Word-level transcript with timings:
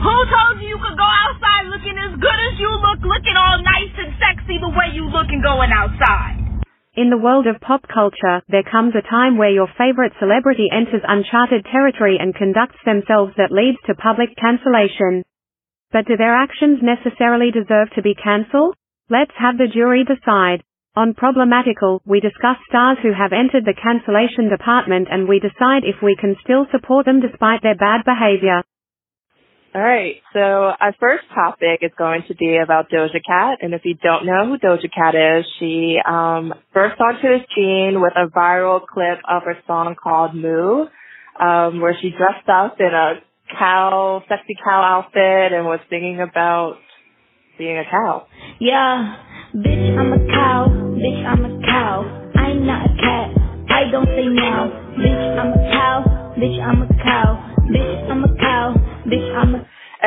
Who 0.00 0.16
told 0.32 0.56
you 0.64 0.68
you 0.72 0.80
could 0.80 0.96
go 0.96 1.04
outside 1.04 1.68
looking 1.68 1.92
as 2.00 2.16
good 2.16 2.40
as 2.48 2.54
you 2.56 2.72
look, 2.72 3.04
looking 3.04 3.36
all 3.36 3.60
nice 3.60 3.92
and 4.00 4.16
sexy 4.16 4.56
the 4.56 4.72
way 4.72 4.96
you 4.96 5.04
look 5.04 5.28
and 5.28 5.44
going 5.44 5.68
outside? 5.76 6.64
In 6.96 7.12
the 7.12 7.20
world 7.20 7.46
of 7.46 7.60
pop 7.60 7.84
culture, 7.84 8.40
there 8.48 8.64
comes 8.64 8.96
a 8.96 9.04
time 9.04 9.36
where 9.36 9.52
your 9.52 9.68
favorite 9.76 10.16
celebrity 10.18 10.72
enters 10.72 11.04
uncharted 11.04 11.68
territory 11.68 12.16
and 12.18 12.34
conducts 12.34 12.80
themselves 12.84 13.36
that 13.36 13.52
leads 13.52 13.76
to 13.86 13.94
public 13.94 14.32
cancellation. 14.40 15.20
But 15.92 16.06
do 16.08 16.16
their 16.16 16.34
actions 16.34 16.80
necessarily 16.80 17.50
deserve 17.52 17.92
to 17.92 18.00
be 18.00 18.16
cancelled? 18.16 18.76
Let's 19.10 19.36
have 19.36 19.58
the 19.58 19.68
jury 19.68 20.04
decide. 20.08 20.64
On 20.96 21.12
Problematical, 21.12 22.00
we 22.06 22.20
discuss 22.20 22.56
stars 22.68 22.96
who 23.02 23.12
have 23.12 23.36
entered 23.36 23.66
the 23.68 23.76
cancellation 23.76 24.48
department 24.48 25.08
and 25.10 25.28
we 25.28 25.40
decide 25.40 25.84
if 25.84 26.00
we 26.02 26.16
can 26.16 26.36
still 26.42 26.66
support 26.72 27.04
them 27.04 27.20
despite 27.20 27.60
their 27.62 27.76
bad 27.76 28.00
behavior. 28.08 28.64
All 29.72 29.80
right, 29.80 30.16
so 30.32 30.40
our 30.40 30.92
first 30.98 31.26
topic 31.32 31.78
is 31.82 31.92
going 31.96 32.24
to 32.26 32.34
be 32.34 32.56
about 32.56 32.90
Doja 32.90 33.22
Cat, 33.24 33.58
and 33.62 33.72
if 33.72 33.82
you 33.84 33.94
don't 33.94 34.26
know 34.26 34.46
who 34.46 34.58
Doja 34.58 34.90
Cat 34.92 35.14
is, 35.14 35.46
she 35.60 35.96
um, 36.04 36.52
burst 36.74 37.00
onto 37.00 37.22
the 37.22 37.38
scene 37.54 38.00
with 38.00 38.12
a 38.16 38.26
viral 38.36 38.80
clip 38.84 39.20
of 39.28 39.44
her 39.44 39.56
song 39.68 39.94
called 39.94 40.34
"Moo," 40.34 40.86
um, 41.38 41.80
where 41.80 41.94
she 42.02 42.10
dressed 42.10 42.48
up 42.48 42.80
in 42.80 42.86
a 42.92 43.20
cow, 43.56 44.24
sexy 44.28 44.56
cow 44.64 44.82
outfit, 44.82 45.52
and 45.52 45.64
was 45.66 45.78
singing 45.88 46.20
about 46.20 46.78
being 47.56 47.78
a 47.78 47.84
cow. 47.88 48.26
Yeah, 48.58 49.22
bitch, 49.54 49.98
I'm 49.98 50.12
a 50.12 50.26
cow. 50.26 50.66
Bitch, 50.98 51.24
I'm 51.24 51.44
a 51.44 51.62
cow. 51.64 52.30
I'm 52.34 52.66
not 52.66 52.86
a 52.86 52.96
cat. 52.96 53.30
I 53.70 53.90
don't 53.92 54.06
say 54.06 54.26
meow. 54.26 54.66
Bitch, 54.98 55.38
I'm 55.38 55.52
a 55.52 55.70
cow. 55.70 56.34
Bitch, 56.36 56.58
I'm 56.60 56.82
a 56.82 56.88
cow. 57.04 57.46
Bitch, 57.70 58.10
I'm 58.10 58.24
a 58.24 58.29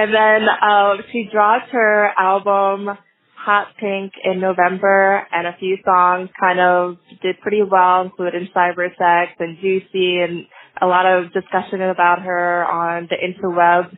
And 0.04 0.14
then 0.14 0.50
um, 0.50 0.98
she 1.14 1.30
dropped 1.32 1.70
her 1.72 2.12
album 2.20 2.90
Hot 3.38 3.68
Pink 3.80 4.12
in 4.22 4.42
November, 4.42 5.26
and 5.32 5.48
a 5.48 5.56
few 5.58 5.78
songs 5.86 6.28
kind 6.38 6.60
of 6.60 6.98
did 7.22 7.40
pretty 7.40 7.62
well, 7.64 8.02
including 8.02 8.50
Cyber 8.54 8.90
Sex 8.98 9.32
and 9.40 9.58
Juicy, 9.62 10.20
and 10.20 10.46
a 10.82 10.88
lot 10.88 11.06
of 11.06 11.32
discussion 11.32 11.82
about 11.82 12.22
her 12.22 12.66
on 12.66 13.08
the 13.10 13.16
interweb. 13.16 13.96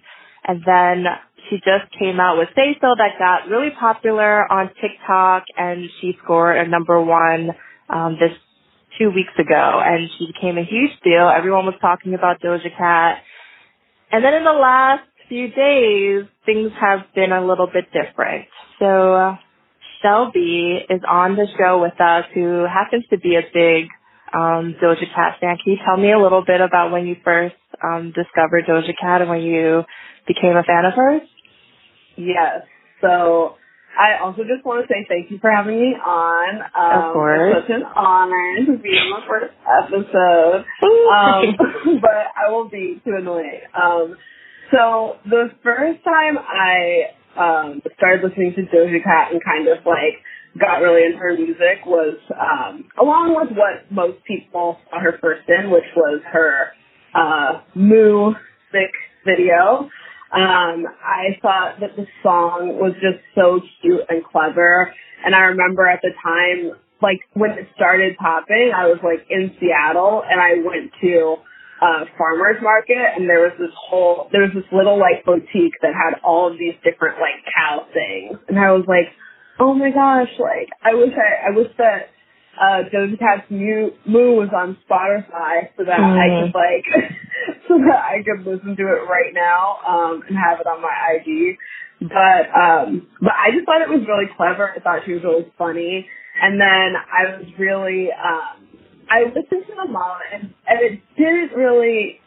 And 0.48 0.62
then 0.64 1.06
she 1.50 1.56
just 1.58 1.92
came 1.98 2.20
out 2.20 2.38
with 2.38 2.50
Say 2.56 2.78
So 2.80 2.94
that 2.96 3.18
got 3.18 3.50
really 3.50 3.72
popular 3.72 4.46
on 4.52 4.70
TikTok, 4.80 5.46
and 5.58 5.90
she 6.02 6.14
scored 6.24 6.58
a 6.58 6.70
number 6.70 7.02
one 7.02 7.50
um, 7.90 8.18
this 8.20 8.38
two 9.00 9.10
weeks 9.10 9.34
ago, 9.40 9.82
and 9.84 10.08
she 10.20 10.28
became 10.28 10.60
a 10.60 10.64
huge 10.64 10.94
deal. 11.04 11.28
Everyone 11.36 11.66
was 11.66 11.76
talking 11.82 12.14
about 12.14 12.42
Doja 12.42 12.70
Cat 12.78 13.24
and 14.12 14.24
then 14.24 14.34
in 14.34 14.44
the 14.44 14.54
last 14.54 15.04
few 15.28 15.50
days, 15.50 16.26
things 16.46 16.72
have 16.80 17.02
been 17.14 17.32
a 17.32 17.46
little 17.46 17.68
bit 17.68 17.86
different. 17.92 18.46
So 18.80 19.14
uh, 19.14 19.38
Shelby 20.02 20.80
is 20.90 21.02
on 21.08 21.36
the 21.36 21.48
show 21.58 21.82
with 21.82 22.00
us, 22.00 22.26
who 22.34 22.66
happens 22.66 23.06
to 23.10 23.18
be 23.18 23.36
a 23.36 23.42
big 23.54 23.88
um, 24.34 24.76
Doja 24.82 25.14
Cat 25.14 25.38
fan. 25.40 25.58
Can 25.64 25.74
you 25.74 25.78
tell 25.86 25.98
me 25.98 26.12
a 26.12 26.20
little 26.20 26.44
bit 26.46 26.62
about 26.62 26.92
when 26.92 27.08
you 27.08 27.16
first 27.24 27.56
um, 27.84 28.14
discovered 28.16 28.66
Doja 28.68 28.94
Cat 29.00 29.22
and 29.22 29.30
when 29.30 29.42
you 29.42 29.84
became 30.28 30.56
a 30.58 30.64
fan 30.64 30.86
of 30.86 30.94
hers? 30.94 31.22
Yes. 32.18 32.64
So 33.02 33.56
I 33.98 34.18
also 34.24 34.44
just 34.44 34.66
want 34.66 34.86
to 34.86 34.94
say 34.94 35.06
thank 35.08 35.32
you 35.32 35.40
for 35.40 35.50
having 35.50 35.80
me 35.80 35.96
on. 35.96 36.62
Um, 36.76 37.08
of 37.08 37.14
course. 37.14 37.56
It's 37.56 37.68
such 37.68 37.76
an 37.76 37.84
honor 37.96 38.66
to 38.66 38.78
be 38.78 38.90
on 38.90 39.22
the 39.22 39.28
first 39.28 39.54
episode. 39.84 40.66
um, 41.12 42.00
but 42.02 42.28
I 42.36 42.52
won't 42.52 42.72
be 42.72 43.02
too 43.04 43.16
annoying. 43.18 43.62
Um, 43.74 44.18
so 44.72 45.18
the 45.26 45.50
first 45.64 46.04
time 46.04 46.38
I 46.38 47.12
um, 47.38 47.82
started 47.98 48.28
listening 48.28 48.54
to 48.56 48.62
Doja 48.64 49.04
Cat 49.04 49.32
and 49.32 49.44
kind 49.44 49.68
of 49.68 49.86
like 49.86 50.22
got 50.60 50.78
really 50.78 51.06
into 51.06 51.18
her 51.18 51.34
music 51.36 51.86
was 51.86 52.18
um, 52.32 52.86
along 53.00 53.36
with 53.36 53.58
what 53.58 53.92
most 53.92 54.24
people 54.26 54.78
saw 54.90 55.00
her 55.00 55.18
first 55.22 55.48
in, 55.50 55.70
which 55.70 55.84
was 55.96 56.22
her 56.32 56.72
uh, 57.14 57.62
Moo 57.76 58.34
Sick 58.72 58.92
video. 59.26 59.90
Um, 60.34 60.86
I 61.04 61.38
thought 61.42 61.80
that 61.80 61.96
the 61.96 62.06
song 62.24 62.78
was 62.80 62.94
just 62.96 63.24
so 63.36 63.60
cute 63.82 64.02
and 64.10 64.24
clever. 64.24 64.94
And 65.26 65.36
I 65.36 65.52
remember 65.56 65.88
at 65.88 66.02
the 66.02 66.12
time, 66.24 66.78
like 67.02 67.20
when 67.34 67.52
it 67.52 67.68
started 67.76 68.18
popping, 68.18 68.72
I 68.76 68.88
was 68.88 69.00
like 69.04 69.26
in 69.30 69.52
Seattle 69.60 70.24
and 70.30 70.40
I 70.40 70.56
went 70.66 70.92
to 71.02 71.36
a 71.82 72.06
farmer's 72.18 72.62
market 72.62 73.18
and 73.18 73.30
there 73.30 73.42
was 73.42 73.54
this 73.60 73.74
whole, 73.76 74.30
there 74.32 74.42
was 74.42 74.52
this 74.56 74.68
little 74.72 75.00
like 75.00 75.26
boutique 75.26 75.76
that 75.82 75.94
had 75.94 76.20
all 76.24 76.52
of 76.52 76.58
these 76.58 76.76
different 76.84 77.20
like 77.20 77.44
cow 77.52 77.86
things. 77.94 78.40
And 78.48 78.60
I 78.60 78.72
was 78.72 78.86
like, 78.88 79.12
oh 79.60 79.74
my 79.74 79.92
gosh, 79.92 80.32
like 80.40 80.70
I 80.84 80.96
wish 80.96 81.14
I, 81.14 81.50
I 81.50 81.56
wish 81.56 81.72
that 81.78 82.16
uh, 82.60 82.88
Doja 82.88 83.20
Cat's 83.20 83.52
Moo, 83.52 83.92
Moo 84.08 84.36
was 84.40 84.50
on 84.56 84.78
Spotify 84.88 85.70
so 85.76 85.84
that 85.84 86.00
mm. 86.00 86.16
I 86.16 86.28
could 86.40 86.56
like, 86.56 86.88
so 87.68 87.78
that 87.80 88.00
I 88.00 88.24
could 88.24 88.48
listen 88.48 88.76
to 88.76 88.84
it 88.84 89.04
right 89.10 89.34
now, 89.34 89.80
um, 89.88 90.24
and 90.28 90.38
have 90.38 90.60
it 90.60 90.68
on 90.68 90.82
my 90.82 90.96
ID. 91.20 91.58
But, 92.00 92.48
um, 92.56 93.08
but 93.22 93.34
I 93.34 93.52
just 93.52 93.66
thought 93.66 93.82
it 93.82 93.90
was 93.90 94.08
really 94.08 94.32
clever. 94.36 94.72
I 94.72 94.80
thought 94.80 95.02
she 95.06 95.14
was 95.14 95.24
really 95.24 95.52
funny. 95.58 96.08
And 96.42 96.60
then 96.60 96.96
I 97.00 97.38
was 97.40 97.48
really, 97.58 98.10
um, 98.12 98.65
I 99.10 99.26
listened 99.28 99.66
to 99.68 99.74
the 99.86 99.92
mom 99.92 100.18
and, 100.34 100.54
and 100.68 100.80
it 100.82 101.02
didn't 101.18 101.58
really, 101.58 102.20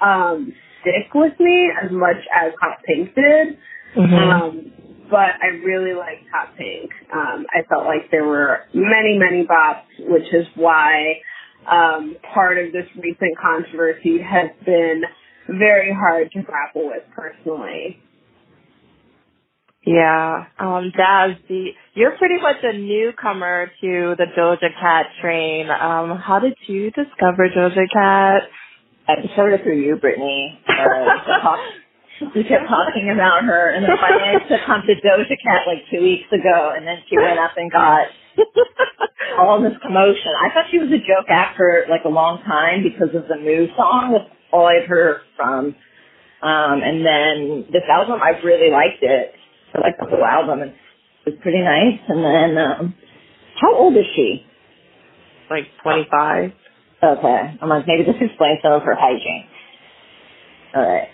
um, 0.00 0.52
stick 0.80 1.12
with 1.14 1.38
me 1.38 1.70
as 1.82 1.90
much 1.90 2.16
as 2.34 2.52
Hot 2.60 2.78
Pink 2.86 3.14
did. 3.14 3.58
Mm-hmm. 3.96 4.14
Um, 4.14 4.72
but 5.10 5.36
I 5.42 5.58
really 5.64 5.94
liked 5.94 6.24
Hot 6.32 6.56
Pink. 6.56 6.90
Um, 7.12 7.46
I 7.52 7.62
felt 7.68 7.84
like 7.84 8.10
there 8.10 8.24
were 8.24 8.60
many, 8.72 9.18
many 9.18 9.44
bops, 9.44 9.82
which 9.98 10.32
is 10.32 10.46
why 10.54 11.20
um, 11.70 12.16
part 12.32 12.58
of 12.58 12.72
this 12.72 12.86
recent 12.96 13.36
controversy 13.40 14.18
has 14.18 14.50
been 14.64 15.02
very 15.48 15.92
hard 15.92 16.30
to 16.32 16.42
grapple 16.42 16.86
with 16.86 17.02
personally. 17.14 18.00
Yeah, 19.86 20.44
um, 20.58 20.92
Daz, 20.94 21.36
the, 21.48 21.70
you're 21.94 22.16
pretty 22.18 22.38
much 22.40 22.56
a 22.62 22.76
newcomer 22.76 23.72
to 23.80 24.14
the 24.18 24.26
Doja 24.36 24.68
Cat 24.78 25.06
train. 25.22 25.70
Um, 25.70 26.18
how 26.18 26.38
did 26.38 26.54
you 26.66 26.90
discover 26.90 27.48
Doja 27.48 27.88
Cat? 27.90 28.42
I 29.08 29.22
discovered 29.22 29.54
it 29.54 29.62
through 29.62 29.80
you, 29.80 29.96
Brittany. 29.96 30.60
Uh, 30.68 31.56
we 32.34 32.44
kept 32.44 32.68
talking 32.68 33.10
about 33.14 33.44
her, 33.44 33.70
and 33.70 33.82
then 33.84 33.96
finally 33.98 34.28
I 34.28 34.38
took 34.40 34.60
succumbed 34.60 34.84
to 34.86 34.94
Doja 34.96 35.36
Cat 35.42 35.62
like 35.66 35.88
two 35.90 36.02
weeks 36.02 36.28
ago, 36.30 36.74
and 36.76 36.86
then 36.86 36.98
she 37.08 37.16
went 37.16 37.38
up 37.38 37.52
and 37.56 37.72
got 37.72 38.08
all 39.38 39.62
this 39.62 39.72
commotion. 39.82 40.32
I 40.38 40.52
thought 40.52 40.66
she 40.70 40.78
was 40.78 40.90
a 40.90 40.98
joke 40.98 41.26
act 41.30 41.56
for 41.56 41.86
like 41.88 42.04
a 42.04 42.10
long 42.10 42.42
time 42.42 42.82
because 42.82 43.14
of 43.14 43.28
the 43.28 43.36
Moo 43.36 43.68
song. 43.76 44.12
That's 44.12 44.30
all 44.52 44.66
I've 44.66 44.86
heard 44.86 45.22
from. 45.36 45.74
Um, 46.42 46.80
and 46.82 47.04
then 47.04 47.66
this 47.72 47.82
album, 47.90 48.20
I 48.22 48.38
really 48.44 48.70
liked 48.70 49.02
it. 49.02 49.34
I 49.74 49.80
liked 49.80 50.00
the 50.00 50.06
whole 50.06 50.24
album, 50.24 50.62
and 50.62 50.70
it 50.72 51.30
was 51.30 51.34
pretty 51.42 51.60
nice. 51.62 52.00
And 52.08 52.24
then, 52.24 52.58
um, 52.58 52.94
how 53.60 53.74
old 53.74 53.96
is 53.96 54.06
she? 54.16 54.44
Like 55.50 55.64
25. 55.82 56.52
Okay. 57.02 57.58
I'm 57.60 57.68
like, 57.68 57.86
maybe 57.86 58.04
this 58.04 58.16
explains 58.20 58.60
some 58.62 58.72
of 58.72 58.82
her 58.82 58.94
hygiene. 58.98 59.46
All 60.74 60.82
right. 60.82 61.08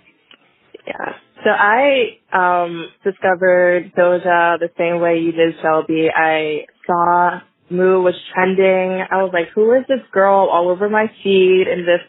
Yeah. 0.87 1.15
So 1.45 1.51
I 1.51 2.19
um 2.33 2.89
discovered 3.05 3.93
Doja 3.97 4.59
the 4.59 4.71
same 4.79 5.01
way 5.01 5.19
you 5.19 5.33
did, 5.33 5.55
Shelby. 5.63 6.09
I 6.15 6.67
saw 6.87 7.41
Moo 7.71 8.03
was 8.03 8.15
trending. 8.35 9.05
I 9.11 9.23
was 9.23 9.31
like, 9.33 9.49
who 9.55 9.73
is 9.75 9.85
this 9.89 10.01
girl 10.13 10.49
all 10.51 10.69
over 10.69 10.89
my 10.89 11.07
feed 11.23 11.67
in 11.69 11.87
this 11.87 12.01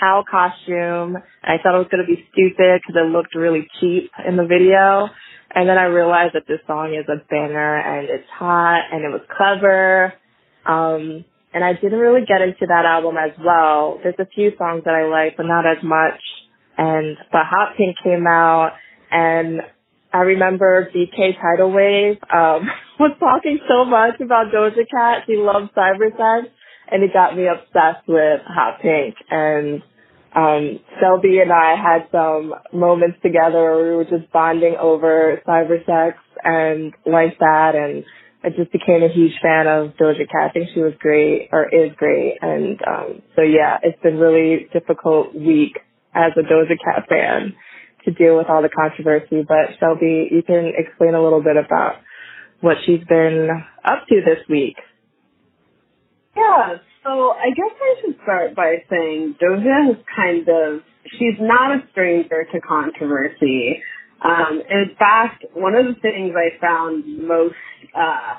cow 0.00 0.24
costume? 0.28 1.18
I 1.42 1.56
thought 1.62 1.74
it 1.74 1.78
was 1.78 1.88
going 1.90 2.04
to 2.04 2.08
be 2.08 2.26
stupid 2.32 2.80
because 2.82 2.96
it 2.96 3.10
looked 3.10 3.34
really 3.34 3.68
cheap 3.80 4.10
in 4.26 4.36
the 4.36 4.46
video. 4.46 5.08
And 5.54 5.68
then 5.68 5.78
I 5.78 5.84
realized 5.84 6.34
that 6.34 6.46
this 6.46 6.60
song 6.66 6.94
is 6.94 7.06
a 7.08 7.24
banger 7.30 7.76
and 7.78 8.08
it's 8.10 8.28
hot 8.30 8.82
and 8.92 9.04
it 9.04 9.08
was 9.08 9.22
clever. 9.36 10.12
Um, 10.66 11.24
and 11.54 11.64
I 11.64 11.72
didn't 11.72 11.98
really 11.98 12.26
get 12.26 12.42
into 12.42 12.66
that 12.68 12.84
album 12.84 13.16
as 13.16 13.32
well. 13.42 13.98
There's 14.02 14.18
a 14.18 14.26
few 14.26 14.52
songs 14.58 14.82
that 14.84 14.94
I 14.94 15.08
like, 15.08 15.36
but 15.36 15.46
not 15.46 15.64
as 15.64 15.82
much 15.82 16.20
and 16.76 17.16
but 17.32 17.42
Hot 17.44 17.76
Pink 17.76 17.96
came 18.02 18.26
out 18.26 18.72
and 19.10 19.60
I 20.12 20.18
remember 20.18 20.90
BK 20.94 21.40
Tidal 21.40 21.72
Wave 21.72 22.18
um 22.32 22.68
was 23.00 23.16
talking 23.18 23.58
so 23.68 23.84
much 23.84 24.20
about 24.20 24.52
Doja 24.52 24.88
Cat. 24.90 25.24
He 25.26 25.36
loves 25.36 25.68
Cybersex 25.76 26.48
and 26.90 27.02
it 27.02 27.12
got 27.12 27.36
me 27.36 27.46
obsessed 27.46 28.06
with 28.08 28.40
Hot 28.46 28.80
Pink 28.80 29.14
and 29.30 29.82
um 30.34 30.80
Shelby 31.00 31.40
and 31.40 31.52
I 31.52 31.74
had 31.76 32.08
some 32.12 32.54
moments 32.72 33.18
together 33.22 33.62
where 33.62 33.90
we 33.90 33.96
were 33.96 34.04
just 34.04 34.30
bonding 34.32 34.76
over 34.80 35.40
cyber 35.46 35.84
sex 35.86 36.18
and 36.42 36.92
like 37.04 37.38
that 37.38 37.72
and 37.74 38.04
I 38.44 38.50
just 38.50 38.70
became 38.70 39.02
a 39.02 39.12
huge 39.12 39.32
fan 39.42 39.66
of 39.66 39.96
Doja 39.96 40.28
Cat. 40.30 40.50
I 40.50 40.52
think 40.52 40.68
she 40.72 40.80
was 40.80 40.92
great 41.00 41.48
or 41.52 41.64
is 41.64 41.92
great 41.96 42.38
and 42.42 42.80
um 42.86 43.22
so 43.34 43.42
yeah, 43.42 43.78
it's 43.82 44.00
been 44.02 44.18
really 44.18 44.68
difficult 44.72 45.34
week 45.34 45.78
as 46.14 46.32
a 46.36 46.42
Doja 46.42 46.76
Cat 46.82 47.08
fan 47.08 47.54
to 48.04 48.12
deal 48.12 48.36
with 48.36 48.46
all 48.48 48.62
the 48.62 48.68
controversy. 48.70 49.44
But 49.46 49.76
Shelby, 49.78 50.28
you 50.30 50.42
can 50.42 50.72
explain 50.76 51.14
a 51.14 51.22
little 51.22 51.42
bit 51.42 51.56
about 51.56 51.96
what 52.60 52.76
she's 52.86 53.04
been 53.08 53.48
up 53.84 54.06
to 54.08 54.16
this 54.24 54.46
week. 54.48 54.76
Yeah, 56.36 56.76
so 57.04 57.32
I 57.32 57.50
guess 57.56 57.72
I 57.80 57.94
should 58.02 58.16
start 58.22 58.54
by 58.56 58.76
saying 58.90 59.36
Doja 59.42 59.92
is 59.92 59.98
kind 60.14 60.48
of, 60.48 60.82
she's 61.18 61.38
not 61.40 61.72
a 61.72 61.80
stranger 61.92 62.46
to 62.52 62.60
controversy. 62.60 63.82
Um, 64.24 64.62
in 64.70 64.96
fact, 64.98 65.44
one 65.54 65.74
of 65.74 65.86
the 65.86 65.94
things 66.00 66.34
I 66.36 66.60
found 66.60 67.04
most, 67.26 67.54
uh, 67.96 68.36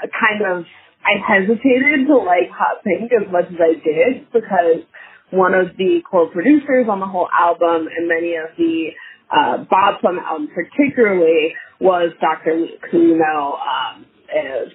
kind 0.00 0.42
of, 0.46 0.64
I 1.04 1.18
hesitated 1.26 2.06
to 2.08 2.16
like 2.18 2.50
Hot 2.52 2.84
Pink 2.84 3.12
as 3.12 3.30
much 3.32 3.46
as 3.46 3.58
I 3.60 3.74
did 3.74 4.32
because 4.32 4.84
one 5.30 5.54
of 5.54 5.76
the 5.78 6.00
core 6.10 6.28
producers 6.30 6.86
on 6.90 7.00
the 7.00 7.06
whole 7.06 7.28
album 7.32 7.88
and 7.96 8.08
many 8.08 8.34
of 8.36 8.56
the 8.58 8.88
uh, 9.30 9.64
Bob 9.70 10.00
Plum 10.00 10.18
album 10.18 10.48
particularly 10.54 11.54
was 11.80 12.12
Dr. 12.20 12.56
Luke, 12.56 12.86
who 12.90 12.98
you 13.08 13.18
know 13.18 13.56
um, 13.58 14.06
is, 14.28 14.72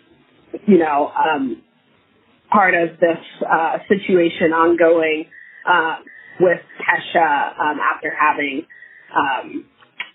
you 0.68 0.80
know, 0.80 1.12
um, 1.12 1.62
part 2.52 2.74
of 2.74 3.00
this 3.00 3.20
uh, 3.50 3.78
situation 3.88 4.54
ongoing 4.54 5.26
uh, 5.70 5.98
with 6.40 6.60
Kesha 6.80 7.60
um, 7.60 7.80
after 7.80 8.12
having, 8.18 8.66
um, 9.16 9.66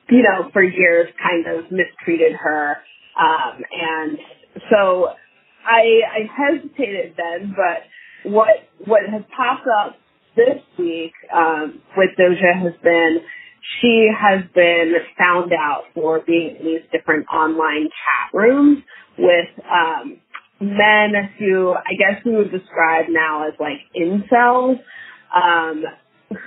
you 0.08 0.22
know, 0.22 0.50
for 0.52 0.62
years 0.62 1.08
kind 1.22 1.46
of 1.46 1.70
mistreated 1.70 2.32
her. 2.32 2.76
Um, 3.18 3.62
and 3.72 4.18
so 4.70 5.08
I, 5.66 6.00
I 6.06 6.52
hesitated 6.52 7.14
then, 7.16 7.54
but 7.56 8.30
what 8.30 8.48
what 8.84 9.02
has 9.10 9.22
popped 9.36 9.66
up 9.66 9.96
this 10.36 10.62
week 10.78 11.12
um, 11.34 11.80
with 11.96 12.10
Doja 12.18 12.62
has 12.62 12.72
been 12.82 13.20
she 13.80 14.08
has 14.18 14.42
been 14.54 14.94
found 15.18 15.52
out 15.52 15.84
for 15.94 16.20
being 16.26 16.56
in 16.60 16.66
these 16.66 16.82
different 16.92 17.26
online 17.32 17.84
chat 17.84 18.34
rooms 18.34 18.78
with 19.18 19.48
um, 19.70 20.18
men 20.60 21.12
who 21.38 21.72
I 21.72 21.94
guess 21.98 22.24
we 22.24 22.36
would 22.36 22.50
describe 22.50 23.06
now 23.08 23.48
as 23.48 23.54
like 23.58 23.78
incels, 23.96 24.78
um, 25.34 25.84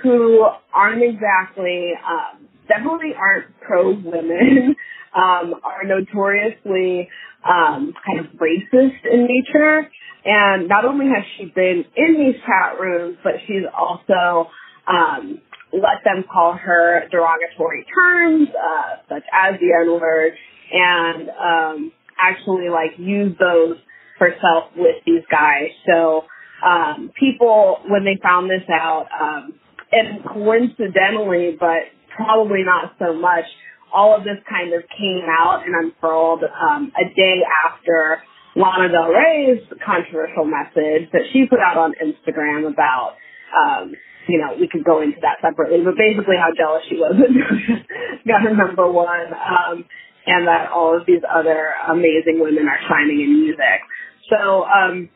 who 0.02 0.46
aren't 0.72 1.02
exactly, 1.02 1.92
um, 2.06 2.48
definitely 2.68 3.12
aren't 3.16 3.58
pro 3.60 3.90
women, 3.90 4.76
um, 5.14 5.54
are 5.64 5.84
notoriously 5.84 7.08
um, 7.44 7.92
kind 8.06 8.20
of 8.20 8.26
racist 8.38 9.04
in 9.10 9.26
nature. 9.26 9.88
And 10.24 10.68
not 10.68 10.86
only 10.86 11.06
has 11.06 11.24
she 11.36 11.46
been 11.46 11.84
in 11.96 12.14
these 12.14 12.40
chat 12.46 12.80
rooms, 12.80 13.18
but 13.22 13.34
she's 13.46 13.64
also 13.76 14.48
um, 14.86 15.40
let 15.72 16.02
them 16.04 16.24
call 16.32 16.54
her 16.54 17.02
derogatory 17.10 17.84
terms, 17.94 18.48
uh, 18.48 18.96
such 19.08 19.24
as 19.32 19.60
the 19.60 19.72
N 19.82 20.00
word, 20.00 20.32
and 20.72 21.28
um, 21.28 21.92
actually 22.18 22.70
like 22.70 22.98
use 22.98 23.36
those 23.38 23.76
herself 24.18 24.70
with 24.76 24.96
these 25.06 25.22
guys. 25.30 25.70
So 25.86 26.24
um, 26.64 27.10
people, 27.18 27.78
when 27.88 28.04
they 28.04 28.18
found 28.22 28.50
this 28.50 28.68
out, 28.70 29.06
um, 29.20 29.54
and 29.92 30.24
coincidentally, 30.24 31.56
but 31.58 31.90
probably 32.16 32.62
not 32.64 32.94
so 32.98 33.14
much, 33.14 33.44
all 33.92 34.16
of 34.16 34.24
this 34.24 34.38
kind 34.48 34.72
of 34.74 34.82
came 34.98 35.22
out 35.28 35.62
and 35.64 35.74
unfurled 35.74 36.42
um, 36.42 36.92
a 36.98 37.14
day 37.14 37.42
after 37.66 38.22
Lana 38.56 38.90
Del 38.90 39.10
Rey's 39.10 39.62
controversial 39.84 40.44
message 40.44 41.10
that 41.12 41.22
she 41.32 41.46
put 41.46 41.60
out 41.60 41.76
on 41.76 41.94
Instagram 42.02 42.70
about, 42.70 43.14
um, 43.54 43.92
you 44.28 44.38
know, 44.38 44.56
we 44.58 44.68
could 44.68 44.84
go 44.84 45.02
into 45.02 45.18
that 45.22 45.38
separately, 45.42 45.78
but 45.84 45.94
basically 45.96 46.36
how 46.38 46.50
jealous 46.56 46.82
she 46.88 46.96
was 46.96 47.14
got 48.26 48.42
her 48.42 48.54
number 48.54 48.90
one, 48.90 49.30
um, 49.34 49.84
and 50.26 50.48
that 50.48 50.70
all 50.70 50.96
of 50.96 51.06
these 51.06 51.22
other 51.28 51.74
amazing 51.90 52.40
women 52.40 52.66
are 52.66 52.80
shining 52.88 53.20
in 53.20 53.40
music. 53.42 53.82
So, 54.30 54.64
um, 54.64 55.08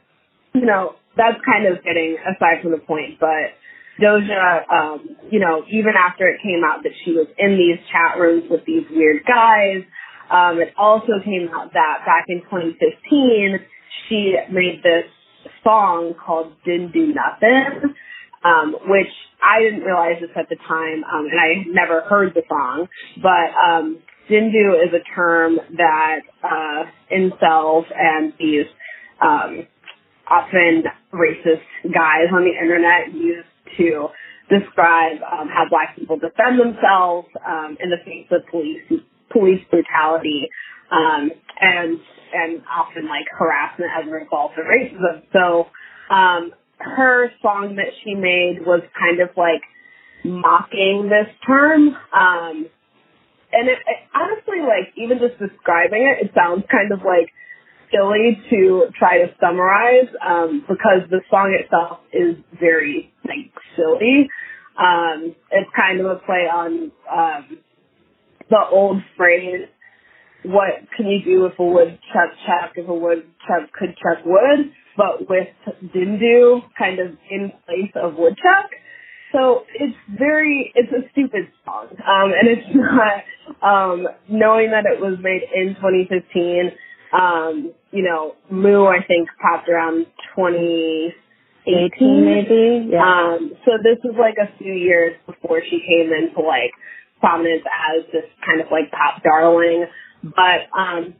you 0.54 0.66
know, 0.66 0.94
that's 1.16 1.38
kind 1.44 1.66
of 1.66 1.82
getting 1.84 2.16
aside 2.22 2.62
from 2.62 2.72
the 2.72 2.78
point, 2.78 3.18
but 3.20 3.54
Doja, 4.00 4.62
um, 4.70 5.16
you 5.30 5.40
know, 5.40 5.64
even 5.70 5.94
after 5.98 6.28
it 6.28 6.40
came 6.42 6.62
out 6.64 6.84
that 6.84 6.92
she 7.04 7.12
was 7.12 7.26
in 7.36 7.56
these 7.58 7.78
chat 7.90 8.18
rooms 8.18 8.44
with 8.50 8.64
these 8.64 8.84
weird 8.90 9.24
guys, 9.26 9.82
um, 10.30 10.60
it 10.60 10.72
also 10.78 11.18
came 11.24 11.48
out 11.52 11.72
that 11.72 12.04
back 12.06 12.26
in 12.28 12.42
2015, 12.42 13.58
she 14.08 14.36
made 14.52 14.82
this 14.82 15.04
song 15.64 16.14
called 16.14 16.52
Didn't 16.64 16.92
Do 16.92 17.12
Nothing, 17.12 17.94
um, 18.44 18.76
which 18.86 19.10
I 19.42 19.60
didn't 19.62 19.80
realize 19.80 20.20
this 20.20 20.30
at 20.36 20.48
the 20.48 20.56
time, 20.68 21.02
um, 21.04 21.26
and 21.26 21.40
I 21.40 21.64
never 21.66 22.02
heard 22.02 22.34
the 22.34 22.42
song, 22.48 22.88
but, 23.20 23.50
um, 23.58 23.98
Dindu 24.30 24.74
is 24.86 24.92
a 24.92 25.02
term 25.16 25.58
that, 25.78 26.20
uh, 26.44 26.84
incels 27.10 27.86
and 27.96 28.34
these 28.38 28.66
um, 29.20 29.66
often 30.28 30.84
racist 31.12 31.64
guys 31.92 32.28
on 32.32 32.44
the 32.44 32.52
internet 32.52 33.12
use 33.14 33.44
to 33.76 34.08
describe 34.48 35.18
um, 35.22 35.48
how 35.48 35.64
black 35.68 35.96
people 35.96 36.16
defend 36.16 36.58
themselves 36.58 37.28
um, 37.46 37.76
in 37.80 37.90
the 37.90 37.98
face 38.04 38.26
of 38.30 38.46
police 38.50 38.82
police 39.30 39.60
brutality 39.70 40.48
um, 40.90 41.30
and 41.60 42.00
and 42.32 42.62
often 42.68 43.08
like 43.08 43.26
harassment 43.30 43.90
as 43.96 44.08
a 44.08 44.10
result 44.10 44.52
of 44.58 44.64
racism. 44.64 45.22
So 45.32 45.66
um, 46.14 46.52
her 46.78 47.30
song 47.42 47.76
that 47.76 47.92
she 48.04 48.14
made 48.14 48.64
was 48.64 48.82
kind 48.98 49.20
of 49.20 49.30
like 49.36 49.62
mocking 50.24 51.08
this 51.08 51.32
term. 51.46 51.88
Um, 52.12 52.66
and 53.52 53.68
it, 53.68 53.78
it 53.80 53.98
honestly, 54.14 54.60
like 54.60 54.92
even 54.96 55.18
just 55.18 55.38
describing 55.38 56.02
it, 56.04 56.26
it 56.26 56.32
sounds 56.34 56.64
kind 56.70 56.92
of 56.92 57.00
like 57.00 57.32
silly 57.90 58.40
to 58.50 58.86
try 58.98 59.18
to 59.18 59.34
summarize 59.40 60.08
um, 60.26 60.64
because 60.68 61.08
the 61.10 61.20
song 61.30 61.56
itself 61.60 62.00
is 62.12 62.36
very 62.58 63.12
like 63.26 63.52
silly. 63.76 64.28
Um, 64.78 65.34
it's 65.50 65.70
kind 65.76 66.00
of 66.00 66.06
a 66.06 66.16
play 66.16 66.46
on 66.52 66.92
um, 67.10 67.58
the 68.50 68.60
old 68.70 69.02
phrase, 69.16 69.68
"What 70.44 70.88
can 70.96 71.08
you 71.08 71.22
do 71.24 71.46
if 71.46 71.58
a 71.58 71.64
woodchuck 71.64 72.32
chuck 72.46 72.72
if 72.76 72.88
a 72.88 72.94
woodchuck 72.94 73.72
could 73.78 73.96
chuck 73.96 74.24
wood?" 74.24 74.72
But 74.96 75.28
with 75.28 75.48
dindu 75.94 76.62
kind 76.78 76.98
of 77.00 77.16
in 77.30 77.52
place 77.66 77.92
of 77.96 78.14
woodchuck. 78.16 78.70
So 79.32 79.64
it's 79.74 79.96
very, 80.18 80.72
it's 80.74 80.92
a 80.92 81.08
stupid 81.12 81.48
song. 81.64 81.88
Um, 81.90 82.32
and 82.32 82.48
it's 82.48 82.66
not, 82.74 83.24
um, 83.62 84.08
knowing 84.28 84.70
that 84.70 84.84
it 84.86 85.00
was 85.00 85.18
made 85.20 85.42
in 85.54 85.74
2015, 85.76 86.72
um, 87.12 87.72
you 87.90 88.02
know, 88.02 88.34
Moo 88.50 88.86
I 88.86 89.02
think 89.06 89.28
popped 89.40 89.68
around 89.68 90.06
2018 90.36 92.24
maybe. 92.24 92.88
Yeah. 92.92 93.02
Um, 93.02 93.52
so 93.64 93.72
this 93.82 93.98
was 94.04 94.16
like 94.18 94.36
a 94.36 94.56
few 94.58 94.72
years 94.72 95.16
before 95.26 95.62
she 95.64 95.80
came 95.80 96.12
into 96.12 96.40
like 96.40 96.72
prominence 97.20 97.64
as 97.64 98.04
this 98.12 98.24
kind 98.44 98.60
of 98.60 98.68
like 98.70 98.90
pop 98.90 99.22
darling. 99.22 99.86
But 100.22 100.68
um, 100.78 101.14